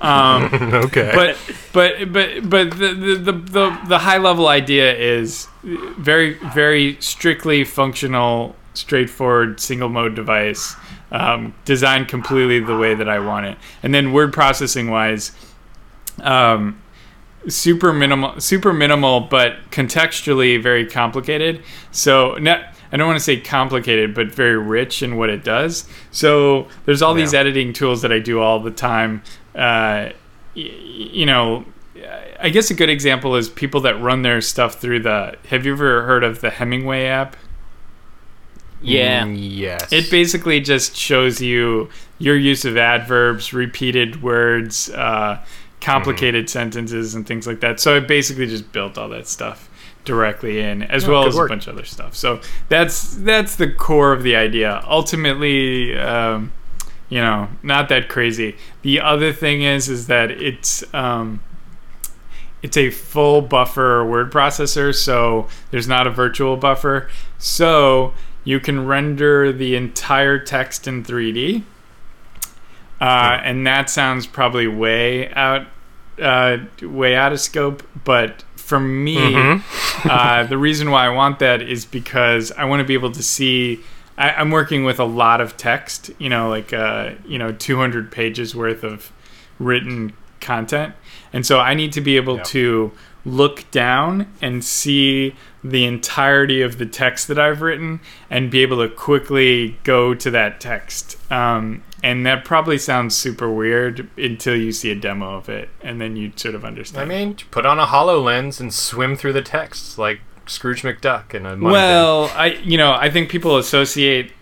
[0.00, 1.12] Um, okay.
[1.14, 1.36] but
[1.72, 8.56] but but but the, the the the high level idea is very very strictly functional,
[8.74, 10.74] straightforward single mode device,
[11.10, 13.58] um, designed completely the way that I want it.
[13.82, 15.32] And then word processing wise,
[16.20, 16.80] um,
[17.48, 21.62] super minimal, super minimal, but contextually very complicated.
[21.90, 22.74] So not.
[22.92, 25.88] I don't want to say complicated, but very rich in what it does.
[26.10, 29.22] So there's all these editing tools that I do all the time.
[29.54, 30.10] Uh,
[30.56, 31.64] y- you know,
[32.40, 35.36] I guess a good example is people that run their stuff through the.
[35.48, 37.36] Have you ever heard of the Hemingway app?
[38.80, 39.24] Yeah.
[39.24, 39.92] Mm, yes.
[39.92, 45.44] It basically just shows you your use of adverbs, repeated words, uh,
[45.80, 47.80] complicated sentences, and things like that.
[47.80, 49.67] So I basically just built all that stuff
[50.08, 51.48] directly in, as Oh, well as work.
[51.50, 52.16] a bunch of other stuff.
[52.16, 54.82] So that's that's the core of the idea.
[54.88, 56.50] Ultimately, um,
[57.08, 58.56] you know, not that crazy.
[58.82, 60.82] The other thing is, is that it's.
[60.92, 61.40] Um,
[62.60, 67.08] it's a full buffer word processor, so there's not a virtual buffer.
[67.38, 71.62] So you can render the entire text in 3D.
[73.00, 75.68] Uh, and that sounds probably way out,
[76.20, 77.84] uh, way out of scope.
[78.04, 79.62] But for me, Mhm.
[80.10, 83.22] uh, the reason why I want that is because I want to be able to
[83.22, 83.80] see.
[84.18, 88.10] I, I'm working with a lot of text, you know, like uh, you know, 200
[88.10, 89.10] pages worth of
[89.58, 90.92] written content,
[91.32, 92.42] and so I need to be able Yeah.
[92.44, 92.92] to
[93.24, 98.00] look down and see the entirety of the text that I've written
[98.30, 101.16] and be able to quickly go to that text.
[101.30, 106.00] Um, and that probably sounds super weird until you see a demo of it, and
[106.00, 107.10] then you sort of understand.
[107.10, 111.44] I mean, put on a HoloLens and swim through the text like Scrooge McDuck in
[111.46, 111.72] a Monday.
[111.72, 114.32] well, I you know I think people associate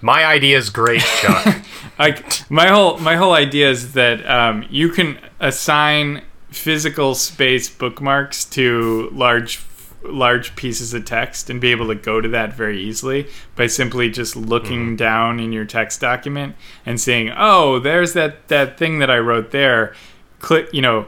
[0.00, 1.62] my idea is great, Chuck.
[1.98, 8.44] like my whole my whole idea is that um, you can assign physical space bookmarks
[8.44, 9.56] to large
[10.02, 14.10] large pieces of text and be able to go to that very easily by simply
[14.10, 14.96] just looking mm-hmm.
[14.96, 19.50] down in your text document and saying, "Oh, there's that that thing that I wrote
[19.50, 19.94] there."
[20.38, 21.06] Click, you know,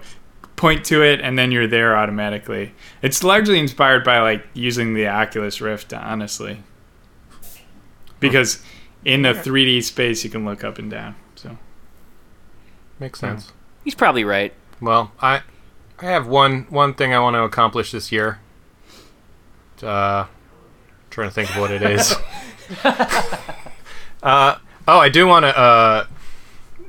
[0.57, 2.75] point to it and then you're there automatically.
[3.03, 6.63] It's largely inspired by like using the Oculus Rift, honestly.
[8.21, 8.63] Because
[9.05, 11.15] in a 3D space you can look up and down.
[11.37, 11.57] So
[12.99, 13.53] Makes sense.
[13.85, 14.53] He's probably right.
[14.81, 15.43] Well, I
[16.01, 18.41] I have one one thing I want to accomplish this year.
[19.83, 20.27] Uh,
[21.11, 22.15] trying to think of what it is.
[24.23, 26.07] uh, oh, I do want to uh,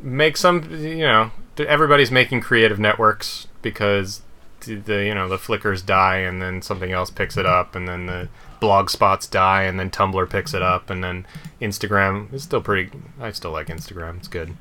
[0.01, 0.69] make some.
[0.71, 4.21] You know, everybody's making creative networks because
[4.65, 8.05] the, you know the Flickrs die and then something else picks it up and then
[8.05, 8.29] the
[8.59, 11.25] blog spots die and then Tumblr picks it up and then
[11.61, 12.91] Instagram is still pretty.
[13.19, 14.17] I still like Instagram.
[14.17, 14.55] It's good.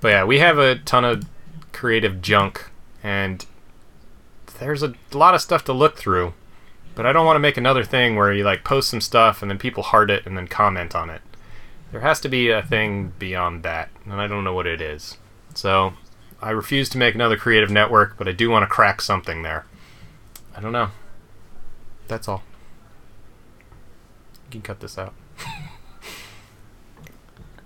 [0.00, 1.24] But yeah, we have a ton of
[1.72, 2.70] creative junk
[3.02, 3.44] and
[4.58, 6.34] there's a lot of stuff to look through.
[6.98, 9.48] But I don't want to make another thing where you like post some stuff and
[9.48, 11.20] then people heart it and then comment on it.
[11.92, 15.16] There has to be a thing beyond that, and I don't know what it is.
[15.54, 15.92] So
[16.42, 19.64] I refuse to make another creative network, but I do want to crack something there.
[20.56, 20.90] I don't know.
[22.08, 22.42] That's all.
[24.46, 25.14] You can cut this out.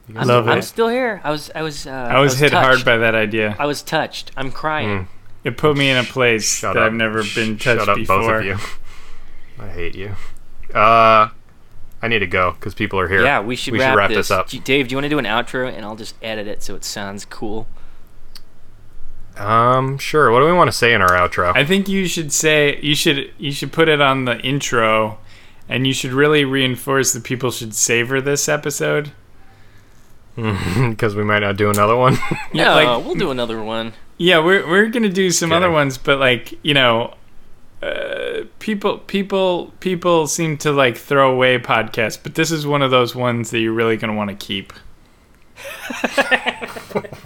[0.08, 0.62] You guys Love I'm it.
[0.62, 1.20] still here.
[1.22, 3.54] I was I was uh, I was hit hard by that idea.
[3.56, 4.32] I was touched.
[4.36, 4.88] I'm crying.
[4.88, 5.06] Mm.
[5.44, 6.86] It put me in a place Shut that up.
[6.88, 8.18] I've never been touched Shut up, before.
[8.18, 8.56] both of you.
[9.58, 10.14] I hate you.
[10.74, 11.28] Uh,
[12.00, 13.22] I need to go because people are here.
[13.22, 14.16] Yeah, we should we wrap, should wrap this.
[14.28, 14.48] this up.
[14.48, 16.74] Do- Dave, do you want to do an outro and I'll just edit it so
[16.74, 17.66] it sounds cool?
[19.36, 20.30] Um, sure.
[20.30, 21.52] What do we want to say in our outro?
[21.54, 25.18] I think you should say you should you should put it on the intro,
[25.68, 29.12] and you should really reinforce that people should savor this episode.
[30.34, 32.16] Because we might not do another one.
[32.54, 33.92] Yeah, no, like- we'll do another one.
[34.16, 35.62] Yeah, we're we're gonna do some Kidding.
[35.62, 37.14] other ones, but like you know,
[37.82, 42.90] uh, people people people seem to like throw away podcasts, but this is one of
[42.90, 44.72] those ones that you're really gonna want to keep.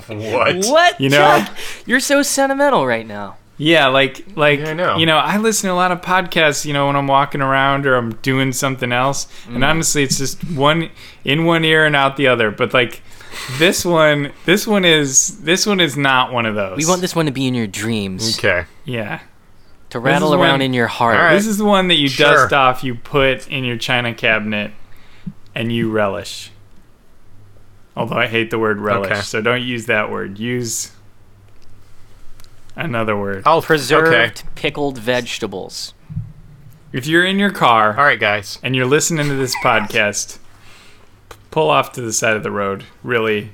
[0.09, 0.57] what?
[0.67, 1.01] What?
[1.01, 1.57] You know- Chuck?
[1.87, 3.37] You're so sentimental right now.
[3.59, 4.97] Yeah, like like Yeah, I know.
[4.99, 7.87] you know, I listen to a lot of podcasts, you know, when I'm walking around
[7.87, 9.29] or I'm doing something else.
[9.49, 10.91] And honestly, it's just one
[11.25, 12.51] in one ear and out the other.
[12.51, 13.01] But like
[13.59, 16.77] this one, this one is this one is not one of those.
[16.77, 18.67] We want this one to be in your dreams, Okay.
[18.85, 19.21] Yeah.
[19.91, 21.17] To rattle around one- in your heart.
[21.17, 21.35] All right.
[21.35, 22.35] This is the one that you Sure.
[22.35, 24.73] dust off, you put in your china cabinet,
[25.55, 26.51] and you relish.
[27.97, 29.21] Although I hate the word relish, Okay.
[29.23, 30.39] so don't use that word.
[30.39, 30.91] Use
[32.75, 33.43] another word.
[33.47, 34.33] I'll Preserved Okay.
[34.55, 35.95] pickled vegetables.
[36.93, 38.59] If you're in your car All right, guys.
[38.63, 40.39] and you're listening to this podcast,
[41.31, 42.85] p- pull off to the side of the road.
[43.03, 43.53] Really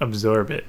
[0.00, 0.66] absorb it.